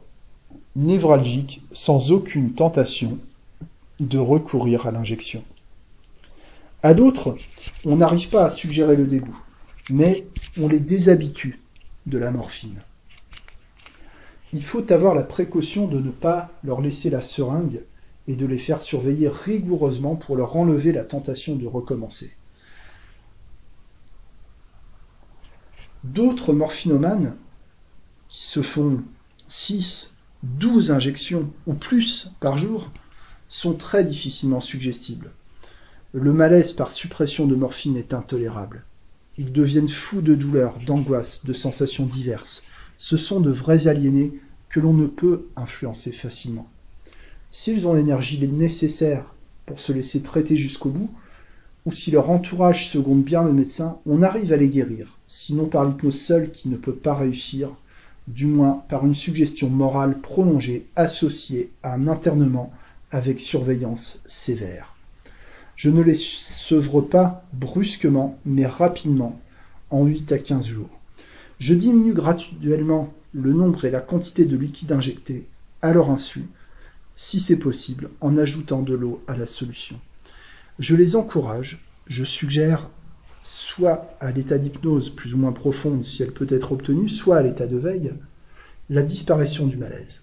[0.74, 3.18] névralgiques, sans aucune tentation
[4.00, 5.44] de recourir à l'injection.
[6.82, 7.36] À d'autres,
[7.84, 9.38] on n'arrive pas à suggérer le dégoût,
[9.90, 10.26] mais
[10.58, 11.60] on les déshabitue
[12.06, 12.80] de la morphine.
[14.54, 17.82] Il faut avoir la précaution de ne pas leur laisser la seringue
[18.28, 22.34] et de les faire surveiller rigoureusement pour leur enlever la tentation de recommencer.
[26.14, 27.34] D'autres morphinomanes
[28.28, 29.02] qui se font
[29.48, 32.90] 6, 12 injections ou plus par jour
[33.48, 35.32] sont très difficilement suggestibles.
[36.12, 38.84] Le malaise par suppression de morphine est intolérable.
[39.36, 42.62] Ils deviennent fous de douleur, d'angoisse, de sensations diverses.
[42.98, 44.32] Ce sont de vrais aliénés
[44.68, 46.70] que l'on ne peut influencer facilement.
[47.50, 49.34] S'ils ont l'énergie nécessaire
[49.66, 51.10] pour se laisser traiter jusqu'au bout,
[51.86, 55.84] ou si leur entourage seconde bien le médecin, on arrive à les guérir, sinon par
[55.84, 57.70] l'hypnose seule qui ne peut pas réussir,
[58.26, 62.72] du moins par une suggestion morale prolongée associée à un internement
[63.12, 64.96] avec surveillance sévère.
[65.76, 69.38] Je ne les sevre pas brusquement, mais rapidement,
[69.90, 70.90] en 8 à 15 jours.
[71.60, 75.46] Je diminue graduellement le nombre et la quantité de liquide injecté
[75.82, 76.46] à leur insu,
[77.14, 80.00] si c'est possible, en ajoutant de l'eau à la solution.
[80.78, 82.88] Je les encourage, je suggère
[83.42, 87.42] soit à l'état d'hypnose plus ou moins profonde si elle peut être obtenue, soit à
[87.42, 88.12] l'état de veille,
[88.90, 90.22] la disparition du malaise.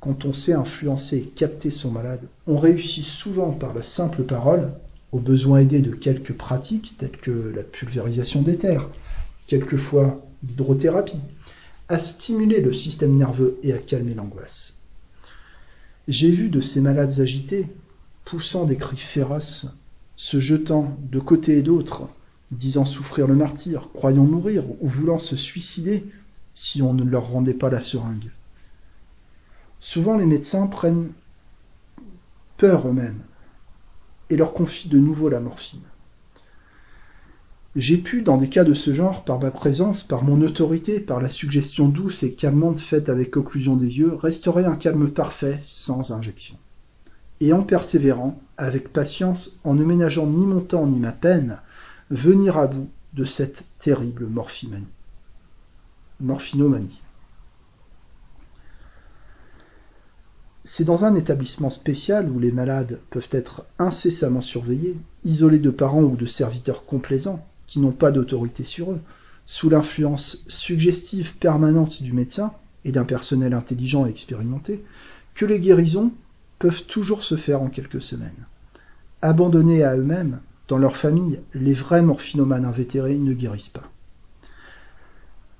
[0.00, 4.72] Quand on sait influencer et capter son malade, on réussit souvent par la simple parole,
[5.12, 8.88] au besoin aidé de quelques pratiques telles que la pulvérisation d'éther,
[9.46, 11.20] quelquefois l'hydrothérapie,
[11.88, 14.80] à stimuler le système nerveux et à calmer l'angoisse.
[16.08, 17.66] J'ai vu de ces malades agités,
[18.26, 19.68] poussant des cris féroces,
[20.16, 22.08] se jetant de côté et d'autre,
[22.50, 26.04] disant souffrir le martyr, croyant mourir ou voulant se suicider
[26.52, 28.30] si on ne leur rendait pas la seringue.
[29.78, 31.12] Souvent les médecins prennent
[32.56, 33.22] peur eux-mêmes
[34.28, 35.82] et leur confient de nouveau la morphine.
[37.76, 41.20] J'ai pu, dans des cas de ce genre, par ma présence, par mon autorité, par
[41.20, 46.10] la suggestion douce et calmante faite avec occlusion des yeux, restaurer un calme parfait sans
[46.10, 46.56] injection.
[47.40, 51.58] Et en persévérant, avec patience, en ne ménageant ni mon temps ni ma peine,
[52.10, 54.84] venir à bout de cette terrible morphimanie.
[56.20, 57.00] morphinomanie.
[60.64, 66.02] C'est dans un établissement spécial où les malades peuvent être incessamment surveillés, isolés de parents
[66.02, 69.00] ou de serviteurs complaisants, qui n'ont pas d'autorité sur eux,
[69.46, 72.52] sous l'influence suggestive permanente du médecin
[72.84, 74.84] et d'un personnel intelligent et expérimenté,
[75.34, 76.12] que les guérisons
[76.58, 78.46] peuvent toujours se faire en quelques semaines.
[79.22, 83.90] Abandonnés à eux-mêmes, dans leur famille, les vrais morphinomanes invétérés ne guérissent pas.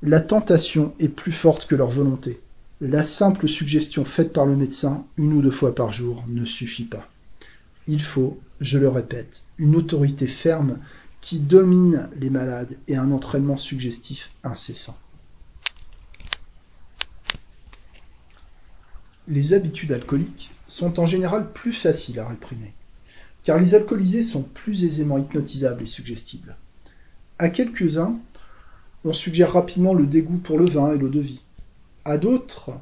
[0.03, 2.41] La tentation est plus forte que leur volonté.
[2.81, 6.85] La simple suggestion faite par le médecin une ou deux fois par jour ne suffit
[6.85, 7.09] pas.
[7.87, 10.79] Il faut, je le répète, une autorité ferme
[11.21, 14.99] qui domine les malades et un entraînement suggestif incessant.
[19.29, 22.73] Les habitudes alcooliques sont en général plus faciles à réprimer,
[23.45, 26.57] car les alcoolisés sont plus aisément hypnotisables et suggestibles.
[27.39, 28.19] À quelques-uns,
[29.05, 31.41] on suggère rapidement le dégoût pour le vin et l'eau de vie.
[32.05, 32.73] À d'autres,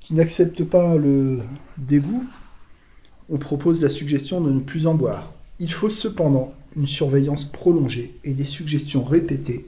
[0.00, 1.40] qui n'acceptent pas le
[1.78, 2.24] dégoût,
[3.30, 5.32] on propose la suggestion de ne plus en boire.
[5.60, 9.66] Il faut cependant une surveillance prolongée et des suggestions répétées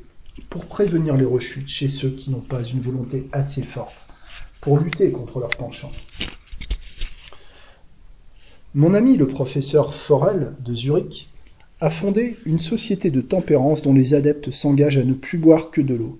[0.50, 4.08] pour prévenir les rechutes chez ceux qui n'ont pas une volonté assez forte
[4.60, 5.92] pour lutter contre leur penchant.
[8.74, 11.28] Mon ami le professeur Forel de Zurich
[11.80, 15.80] a fondé une société de tempérance dont les adeptes s'engagent à ne plus boire que
[15.80, 16.18] de l'eau.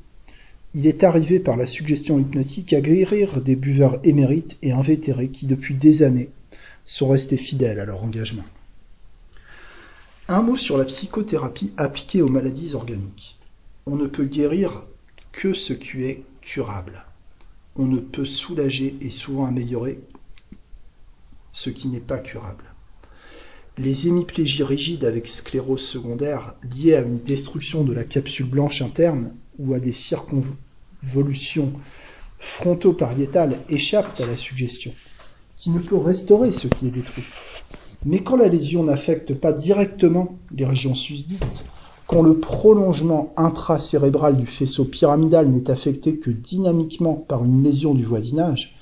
[0.74, 5.46] Il est arrivé par la suggestion hypnotique à guérir des buveurs émérites et invétérés qui
[5.46, 6.30] depuis des années
[6.84, 8.44] sont restés fidèles à leur engagement.
[10.28, 13.38] Un mot sur la psychothérapie appliquée aux maladies organiques.
[13.86, 14.82] On ne peut guérir
[15.32, 17.05] que ce qui est curable.
[17.78, 20.00] On ne peut soulager et souvent améliorer
[21.52, 22.64] ce qui n'est pas curable.
[23.78, 29.34] Les hémiplégies rigides avec sclérose secondaire liées à une destruction de la capsule blanche interne
[29.58, 31.72] ou à des circonvolutions
[32.38, 34.94] fronto-pariétales échappent à la suggestion,
[35.56, 37.24] qui ne peut restaurer ce qui est détruit.
[38.04, 41.64] Mais quand la lésion n'affecte pas directement les régions susdites,
[42.06, 48.04] quand le prolongement intracérébral du faisceau pyramidal n'est affecté que dynamiquement par une lésion du
[48.04, 48.76] voisinage,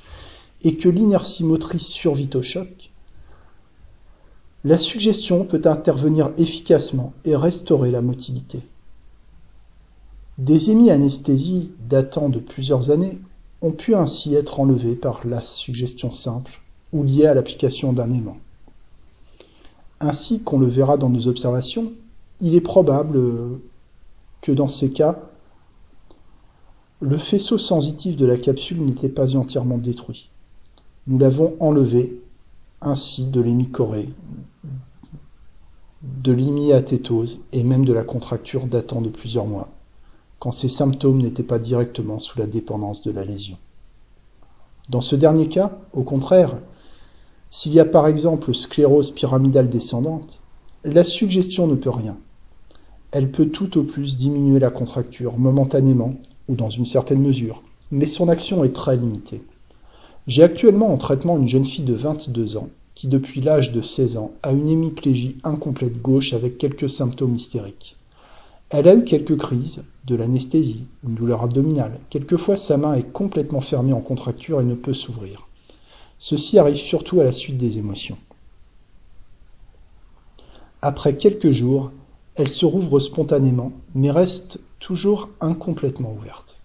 [0.63, 2.91] et que l'inertie motrice survit au choc,
[4.65, 8.61] la suggestion peut intervenir efficacement et restaurer la motilité.
[10.39, 13.19] Des hémi-anesthésies datant de plusieurs années
[13.61, 16.61] ont pu ainsi être enlevés par la suggestion simple
[16.93, 18.39] ou liée à l'application d'un aimant.
[20.01, 21.93] Ainsi qu'on le verra dans nos observations,
[22.45, 23.19] il est probable
[24.43, 25.19] que dans ces cas,
[27.01, 30.29] le faisceau sensitif de la capsule n'était pas entièrement détruit.
[31.07, 32.21] Nous l'avons enlevé
[32.83, 34.11] ainsi de l'hémicorée,
[36.03, 39.71] de l'hymiathétose et même de la contracture datant de plusieurs mois,
[40.39, 43.57] quand ces symptômes n'étaient pas directement sous la dépendance de la lésion.
[44.91, 46.55] Dans ce dernier cas, au contraire,
[47.51, 50.43] s'il y a par exemple sclérose pyramidale descendante,
[50.85, 52.19] la suggestion ne peut rien.
[53.15, 56.17] Elle peut tout au plus diminuer la contracture momentanément
[56.49, 57.63] ou dans une certaine mesure,
[57.93, 59.41] mais son action est très limitée.
[60.27, 64.17] J'ai actuellement en traitement une jeune fille de 22 ans qui depuis l'âge de 16
[64.17, 67.95] ans a une hémiplégie incomplète gauche avec quelques symptômes hystériques.
[68.69, 72.01] Elle a eu quelques crises, de l'anesthésie, une douleur abdominale.
[72.11, 75.47] Quelquefois sa main est complètement fermée en contracture et ne peut s'ouvrir.
[76.19, 78.19] Ceci arrive surtout à la suite des émotions.
[80.83, 81.93] Après quelques jours,
[82.37, 86.59] elle se rouvre spontanément, mais reste toujours incomplètement ouverte.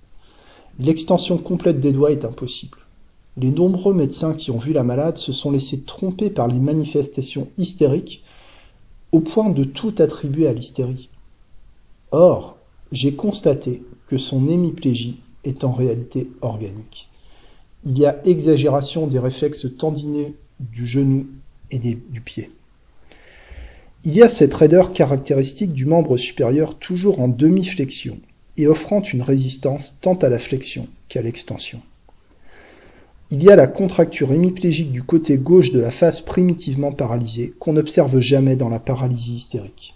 [0.80, 2.80] L'extension complète des doigts est impossible.
[3.38, 7.50] Les nombreux médecins qui ont vu la malade se sont laissés tromper par les manifestations
[7.58, 8.24] hystériques
[9.12, 11.10] au point de tout attribuer à l'hystérie.
[12.12, 12.58] Or,
[12.92, 17.10] j'ai constaté que son hémiplégie est en réalité organique.
[17.86, 21.28] Il y a exagération des réflexes tendineux du genou
[21.72, 22.52] et du pied.
[24.06, 28.18] Il y a cette raideur caractéristique du membre supérieur toujours en demi-flexion
[28.56, 31.82] et offrant une résistance tant à la flexion qu'à l'extension.
[33.30, 37.74] Il y a la contracture hémiplégique du côté gauche de la face primitivement paralysée qu'on
[37.74, 39.96] n'observe jamais dans la paralysie hystérique.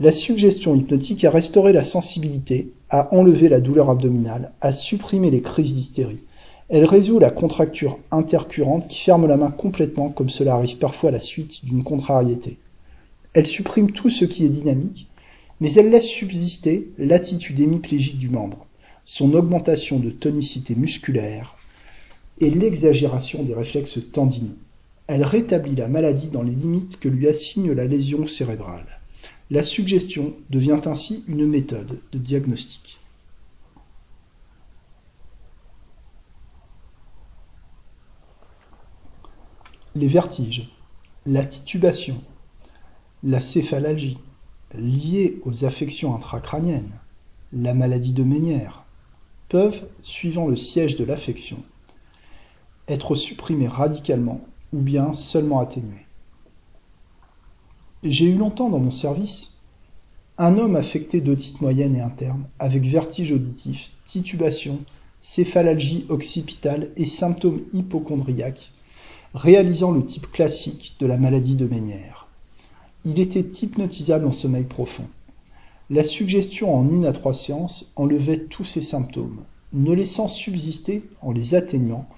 [0.00, 5.42] La suggestion hypnotique a restauré la sensibilité, a enlevé la douleur abdominale, a supprimé les
[5.42, 6.24] crises d'hystérie.
[6.68, 11.12] Elle résout la contracture intercurrente qui ferme la main complètement comme cela arrive parfois à
[11.12, 12.58] la suite d'une contrariété.
[13.36, 15.10] Elle supprime tout ce qui est dynamique,
[15.60, 18.66] mais elle laisse subsister l'attitude hémiplégique du membre,
[19.04, 21.54] son augmentation de tonicité musculaire,
[22.40, 24.56] et l'exagération des réflexes tendineux.
[25.06, 29.02] Elle rétablit la maladie dans les limites que lui assigne la lésion cérébrale.
[29.50, 32.98] La suggestion devient ainsi une méthode de diagnostic.
[39.94, 40.70] Les vertiges,
[41.26, 42.22] la titubation,
[43.26, 44.18] la céphalalgie,
[44.72, 46.92] liées aux affections intracrâniennes,
[47.52, 48.84] la maladie de Ménière,
[49.48, 51.56] peuvent, suivant le siège de l'affection,
[52.86, 56.06] être supprimé radicalement ou bien seulement atténué.
[58.04, 59.58] J'ai eu longtemps dans mon service
[60.38, 64.78] un homme affecté d'otite moyenne et interne, avec vertige auditif, titubation,
[65.20, 68.70] céphalalgie occipitale et symptômes hypochondriaques,
[69.34, 72.25] réalisant le type classique de la maladie de Ménière.
[73.08, 75.06] Il était hypnotisable en sommeil profond.
[75.90, 81.30] La suggestion en une à trois séances enlevait tous ces symptômes, ne laissant subsister, en
[81.30, 82.08] les atténuant,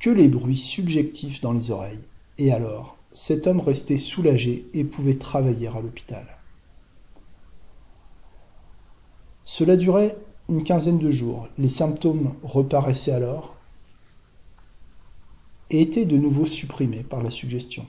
[0.00, 2.00] que les bruits subjectifs dans les oreilles.
[2.38, 6.26] Et alors, cet homme restait soulagé et pouvait travailler à l'hôpital.
[9.44, 10.16] Cela durait
[10.48, 11.46] une quinzaine de jours.
[11.56, 13.54] Les symptômes reparaissaient alors
[15.70, 17.86] et étaient de nouveau supprimés par la suggestion.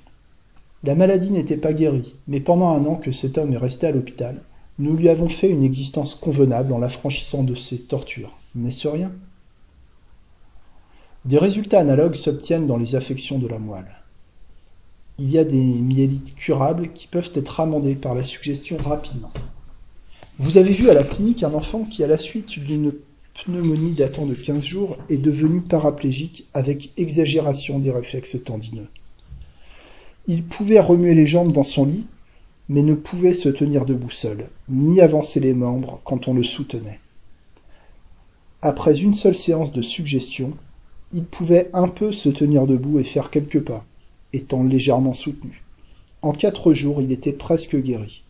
[0.83, 3.91] La maladie n'était pas guérie, mais pendant un an que cet homme est resté à
[3.91, 4.41] l'hôpital,
[4.79, 8.37] nous lui avons fait une existence convenable en l'affranchissant de ses tortures.
[8.53, 9.11] N'est-ce rien?
[11.25, 13.97] Des résultats analogues s'obtiennent dans les affections de la moelle.
[15.17, 19.31] Il y a des myélites curables qui peuvent être amendées par la suggestion rapidement.
[20.37, 22.93] Vous avez vu à la clinique un enfant qui, à la suite d'une
[23.33, 28.87] pneumonie datant de 15 jours, est devenu paraplégique avec exagération des réflexes tendineux.
[30.27, 32.05] Il pouvait remuer les jambes dans son lit,
[32.67, 36.99] mais ne pouvait se tenir debout seul, ni avancer les membres quand on le soutenait.
[38.61, 40.51] Après une seule séance de suggestion,
[41.13, 43.85] il pouvait un peu se tenir debout et faire quelques pas,
[44.33, 45.63] étant légèrement soutenu.
[46.21, 48.23] En quatre jours, il était presque guéri.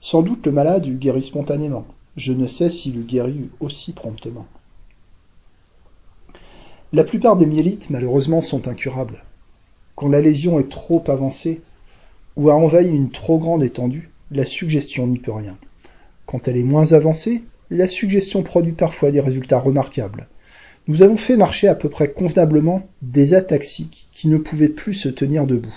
[0.00, 1.86] Sans doute le malade eut guéri spontanément.
[2.16, 4.46] Je ne sais s'il eût guéri aussi promptement.
[6.92, 9.24] La plupart des myélites, malheureusement, sont incurables.
[9.94, 11.60] Quand la lésion est trop avancée
[12.36, 15.56] ou a envahi une trop grande étendue, la suggestion n'y peut rien.
[16.26, 20.28] Quand elle est moins avancée, la suggestion produit parfois des résultats remarquables.
[20.86, 25.08] Nous avons fait marcher à peu près convenablement des ataxiques qui ne pouvaient plus se
[25.08, 25.74] tenir debout.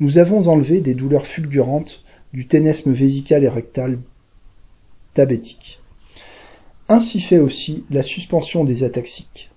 [0.00, 3.98] Nous avons enlevé des douleurs fulgurantes du ténesme vésical et rectal
[5.14, 5.80] diabétique.
[6.88, 9.50] Ainsi fait aussi la suspension des ataxiques.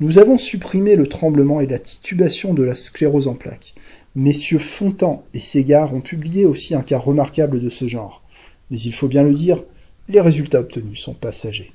[0.00, 3.74] Nous avons supprimé le tremblement et la titubation de la sclérose en plaques.
[4.14, 8.22] Messieurs Fontan et Ségard ont publié aussi un cas remarquable de ce genre.
[8.70, 9.62] Mais il faut bien le dire,
[10.08, 11.72] les résultats obtenus sont passagers.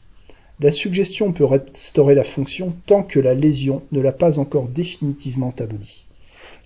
[0.59, 5.53] La suggestion peut restaurer la fonction tant que la lésion ne l'a pas encore définitivement
[5.59, 6.05] abolie.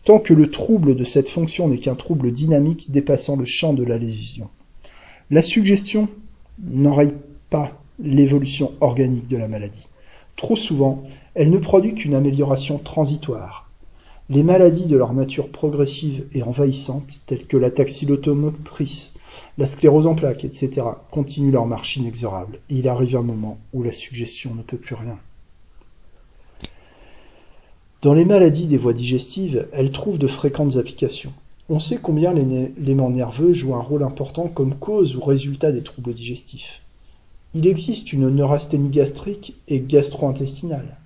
[0.06, 3.84] Tant que le trouble de cette fonction n'est qu'un trouble dynamique dépassant le champ de
[3.84, 4.48] la lésion.
[5.30, 6.08] La suggestion
[6.64, 7.14] n'enraye
[7.50, 9.90] pas l'évolution organique de la maladie.
[10.38, 11.04] Trop souvent,
[11.40, 13.70] elle ne produit qu'une amélioration transitoire.
[14.30, 19.14] Les maladies de leur nature progressive et envahissante, telles que la taxylotomotrice,
[19.58, 23.84] la sclérose en plaques, etc., continuent leur marche inexorable, et il arrive un moment où
[23.84, 25.18] la suggestion ne peut plus rien.
[28.02, 31.32] Dans les maladies des voies digestives, elles trouvent de fréquentes applications.
[31.70, 36.14] On sait combien l'élément nerveux joue un rôle important comme cause ou résultat des troubles
[36.14, 36.82] digestifs.
[37.54, 40.99] Il existe une neurasthénie gastrique et gastro-intestinale.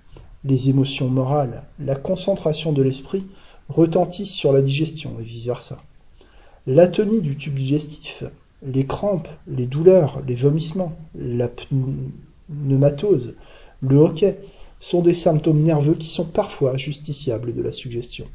[0.44, 3.24] Les émotions morales, la concentration de l'esprit
[3.68, 5.80] retentissent sur la digestion et vice-versa.
[6.66, 8.24] L'atonie du tube digestif,
[8.62, 13.34] les crampes, les douleurs, les vomissements, la pneumatose,
[13.80, 14.38] le hoquet
[14.80, 18.26] sont des symptômes nerveux qui sont parfois justiciables de la suggestion.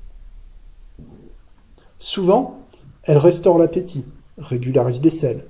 [1.99, 2.59] Souvent,
[3.03, 4.05] elle restaure l'appétit,
[4.37, 5.45] régularise les selles,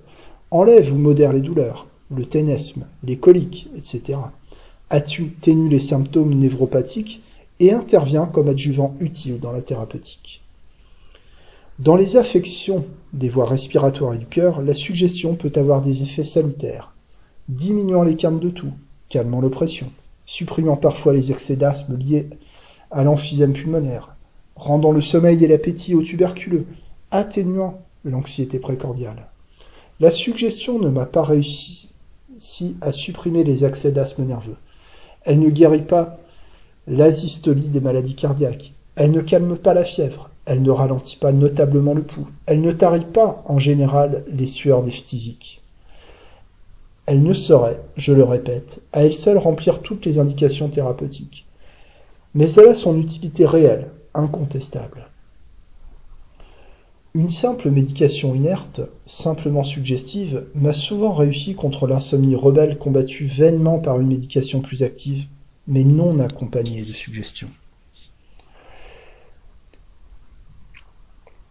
[0.51, 4.19] enlève ou modère les douleurs, le ténesme, les coliques, etc.,
[4.89, 7.21] atténue les symptômes névropathiques
[7.59, 10.41] et intervient comme adjuvant utile dans la thérapeutique?
[11.79, 16.25] Dans les affections des voies respiratoires et du cœur, la suggestion peut avoir des effets
[16.25, 16.93] salutaires,
[17.47, 18.73] diminuant les carnes de toux,
[19.07, 19.89] calmant l'oppression,
[20.25, 22.27] supprimant parfois les excès d'asthme liés
[22.91, 24.17] à l'emphysème pulmonaire,
[24.55, 26.65] rendant le sommeil et l'appétit aux tuberculeux,
[27.11, 29.27] atténuant l'anxiété précordiale.
[30.01, 31.87] La suggestion ne m'a pas réussi
[32.39, 34.55] si à supprimer les accès d'asthme nerveux.
[35.29, 36.17] Elle ne guérit pas
[36.87, 38.73] l'asystolie des maladies cardiaques.
[38.95, 40.31] Elle ne calme pas la fièvre.
[40.47, 42.25] Elle ne ralentit pas notablement le pouls.
[42.47, 45.61] Elle ne tarit pas, en général, les sueurs des.
[47.05, 51.45] Elle ne saurait, je le répète, à elle seule remplir toutes les indications thérapeutiques.
[52.33, 55.08] Mais elle a son utilité réelle, incontestable.
[57.15, 63.99] Une simple médication inerte, simplement suggestive, m'a souvent réussi contre l'insomnie rebelle combattue vainement par
[63.99, 65.25] une médication plus active,
[65.67, 67.49] mais non accompagnée de suggestions.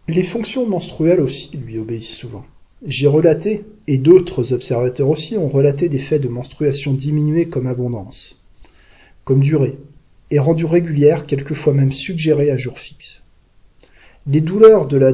[0.07, 2.45] Les fonctions menstruelles aussi lui obéissent souvent.
[2.85, 8.45] J'ai relaté, et d'autres observateurs aussi ont relaté des faits de menstruation diminués comme abondance,
[9.25, 9.77] comme durée,
[10.31, 13.25] et rendues régulières, quelquefois même suggérées à jour fixe.
[14.31, 15.11] Les douleurs de la,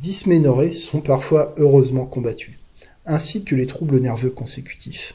[0.00, 2.58] dysménorrhée sont parfois heureusement combattues,
[3.04, 5.14] ainsi que les troubles nerveux consécutifs.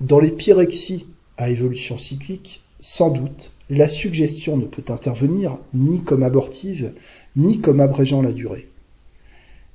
[0.00, 1.06] Dans les pyrexies
[1.36, 6.94] à évolution cyclique, sans doute, la suggestion ne peut intervenir ni comme abortive,
[7.34, 8.68] ni comme abrégeant la durée.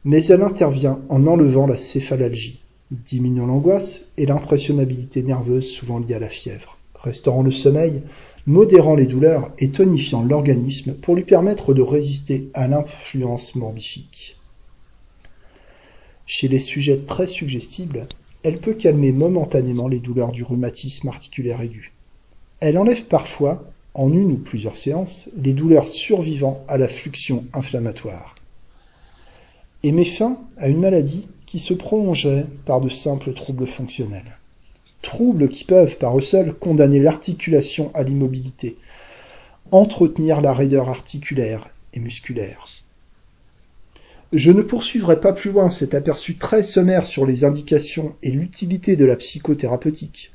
[0.06, 2.62] Mais elle intervient en enlevant la céphalalgie,
[2.92, 8.04] diminuant l'angoisse et l'impressionnabilité nerveuse souvent liée à la fièvre, restaurant le sommeil,
[8.46, 14.38] modérant les douleurs et tonifiant l'organisme pour lui permettre de résister à l'influence morbifique.
[16.26, 18.08] Chez les sujets très suggestibles,
[18.44, 21.94] elle peut calmer momentanément les douleurs du rhumatisme articulaire aigu.
[22.60, 23.64] Elle enlève parfois,
[23.94, 28.36] en une ou plusieurs séances, les douleurs survivant à la fluxion inflammatoire.
[29.84, 34.38] Et met fin à une maladie qui se prolongeait par de simples troubles fonctionnels
[35.04, 38.78] troubles qui peuvent par eux seuls condamner l'articulation à l'immobilité,
[39.70, 42.68] entretenir la raideur articulaire et musculaire.
[44.32, 48.96] Je ne poursuivrai pas plus loin cet aperçu très sommaire sur les indications et l'utilité
[48.96, 50.34] de la psychothérapeutique.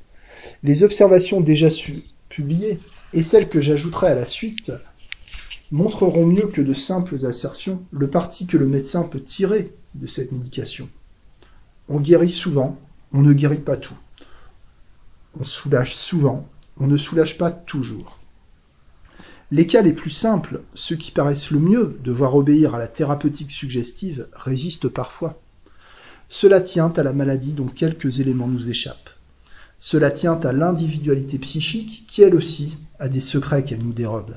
[0.62, 1.66] Les observations déjà
[2.28, 2.78] publiées
[3.12, 4.70] et celles que j'ajouterai à la suite
[5.73, 10.31] montreront mieux que de simples assertions le parti que le médecin peut tirer de cette
[10.31, 10.89] médication.
[11.89, 12.78] On guérit souvent,
[13.12, 13.97] on ne guérit pas tout.
[15.40, 16.48] On soulage souvent,
[16.78, 18.19] on ne soulage pas toujours.
[19.51, 23.51] Les cas les plus simples, ceux qui paraissent le mieux devoir obéir à la thérapeutique
[23.51, 25.40] suggestive, résistent parfois.
[26.28, 29.10] Cela tient à la maladie dont quelques éléments nous échappent.
[29.78, 34.35] Cela tient à l'individualité psychique qui, elle aussi, a des secrets qu'elle nous dérobe.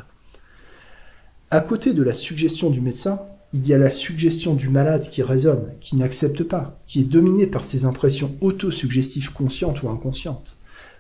[1.50, 3.20] À côté de la suggestion du médecin,
[3.54, 7.48] il y a la suggestion du malade qui résonne, qui n'accepte pas, qui est dominé
[7.48, 10.56] par ses impressions autosuggestives conscientes ou inconscientes.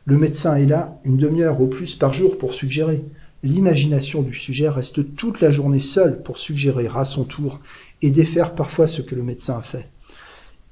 [0.06, 3.04] Le médecin est là une demi-heure au plus par jour pour suggérer.
[3.44, 7.60] L'imagination du sujet reste toute la journée seule pour suggérer à son tour
[8.02, 9.90] et défaire parfois ce que le médecin a fait.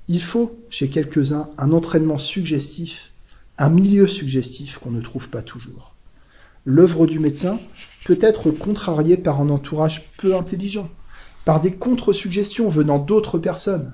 [0.07, 3.11] Il faut, chez quelques-uns, un entraînement suggestif
[3.59, 5.93] un milieu suggestif qu'on ne trouve pas toujours.
[6.65, 7.59] L'œuvre du médecin
[8.05, 10.89] peut être contrariée par un entourage peu intelligent,
[11.43, 13.93] par des contre-suggestions venant d'autres personnes.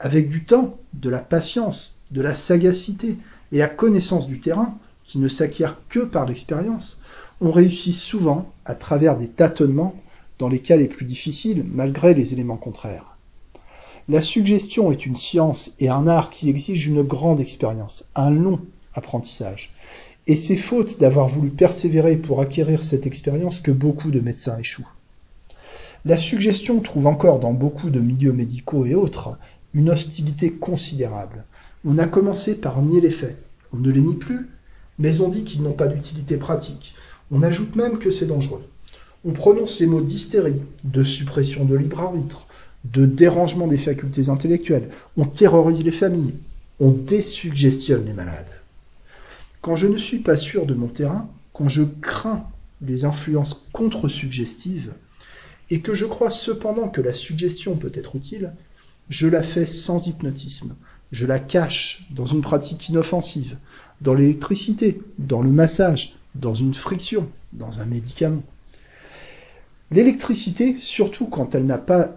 [0.00, 3.16] Avec du temps, de la patience, de la sagacité
[3.52, 7.00] et la connaissance du terrain, qui ne s'acquiert que par l'expérience,
[7.40, 9.94] on réussit souvent, à travers des tâtonnements,
[10.38, 13.16] dans les cas les plus difficiles, malgré les éléments contraires.
[14.08, 18.60] La suggestion est une science et un art qui exige une grande expérience, un long
[18.94, 19.72] apprentissage.
[20.26, 24.88] Et c'est faute d'avoir voulu persévérer pour acquérir cette expérience que beaucoup de médecins échouent.
[26.04, 29.38] La suggestion trouve encore dans beaucoup de milieux médicaux et autres
[29.72, 31.44] une hostilité considérable.
[31.86, 33.36] On a commencé par nier les faits.
[33.72, 34.48] On ne les nie plus,
[34.98, 36.94] mais on dit qu'ils n'ont pas d'utilité pratique.
[37.30, 38.64] On ajoute même que c'est dangereux.
[39.24, 42.46] On prononce les mots d'hystérie, de suppression de libre arbitre,
[42.84, 44.90] de dérangement des facultés intellectuelles.
[45.16, 46.34] On terrorise les familles.
[46.80, 48.46] On désuggestionne les malades.
[49.60, 52.44] Quand je ne suis pas sûr de mon terrain, quand je crains
[52.82, 54.92] les influences contre-suggestives,
[55.70, 58.52] et que je crois cependant que la suggestion peut être utile,
[59.08, 60.76] je la fais sans hypnotisme.
[61.14, 63.56] Je la cache dans une pratique inoffensive,
[64.00, 68.42] dans l'électricité, dans le massage, dans une friction, dans un médicament.
[69.92, 72.16] L'électricité, surtout quand elle n'a pas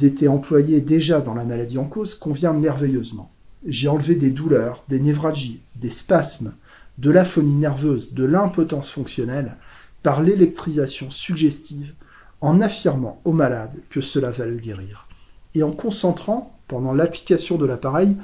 [0.00, 3.30] été employée déjà dans la maladie en cause, convient merveilleusement.
[3.66, 6.54] J'ai enlevé des douleurs, des névralgies, des spasmes,
[6.96, 9.58] de l'aphonie nerveuse, de l'impotence fonctionnelle
[10.02, 11.92] par l'électrisation suggestive
[12.40, 15.06] en affirmant au malade que cela va le guérir
[15.54, 18.16] et en concentrant, pendant l'application de l'appareil,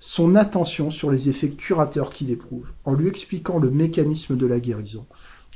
[0.00, 4.60] son attention sur les effets curateurs qu'il éprouve, en lui expliquant le mécanisme de la
[4.60, 5.06] guérison,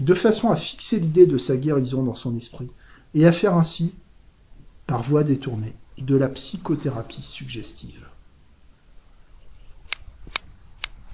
[0.01, 2.71] de façon à fixer l'idée de sa guérison dans son esprit,
[3.15, 3.95] et à faire ainsi,
[4.87, 8.08] par voie détournée, de la psychothérapie suggestive.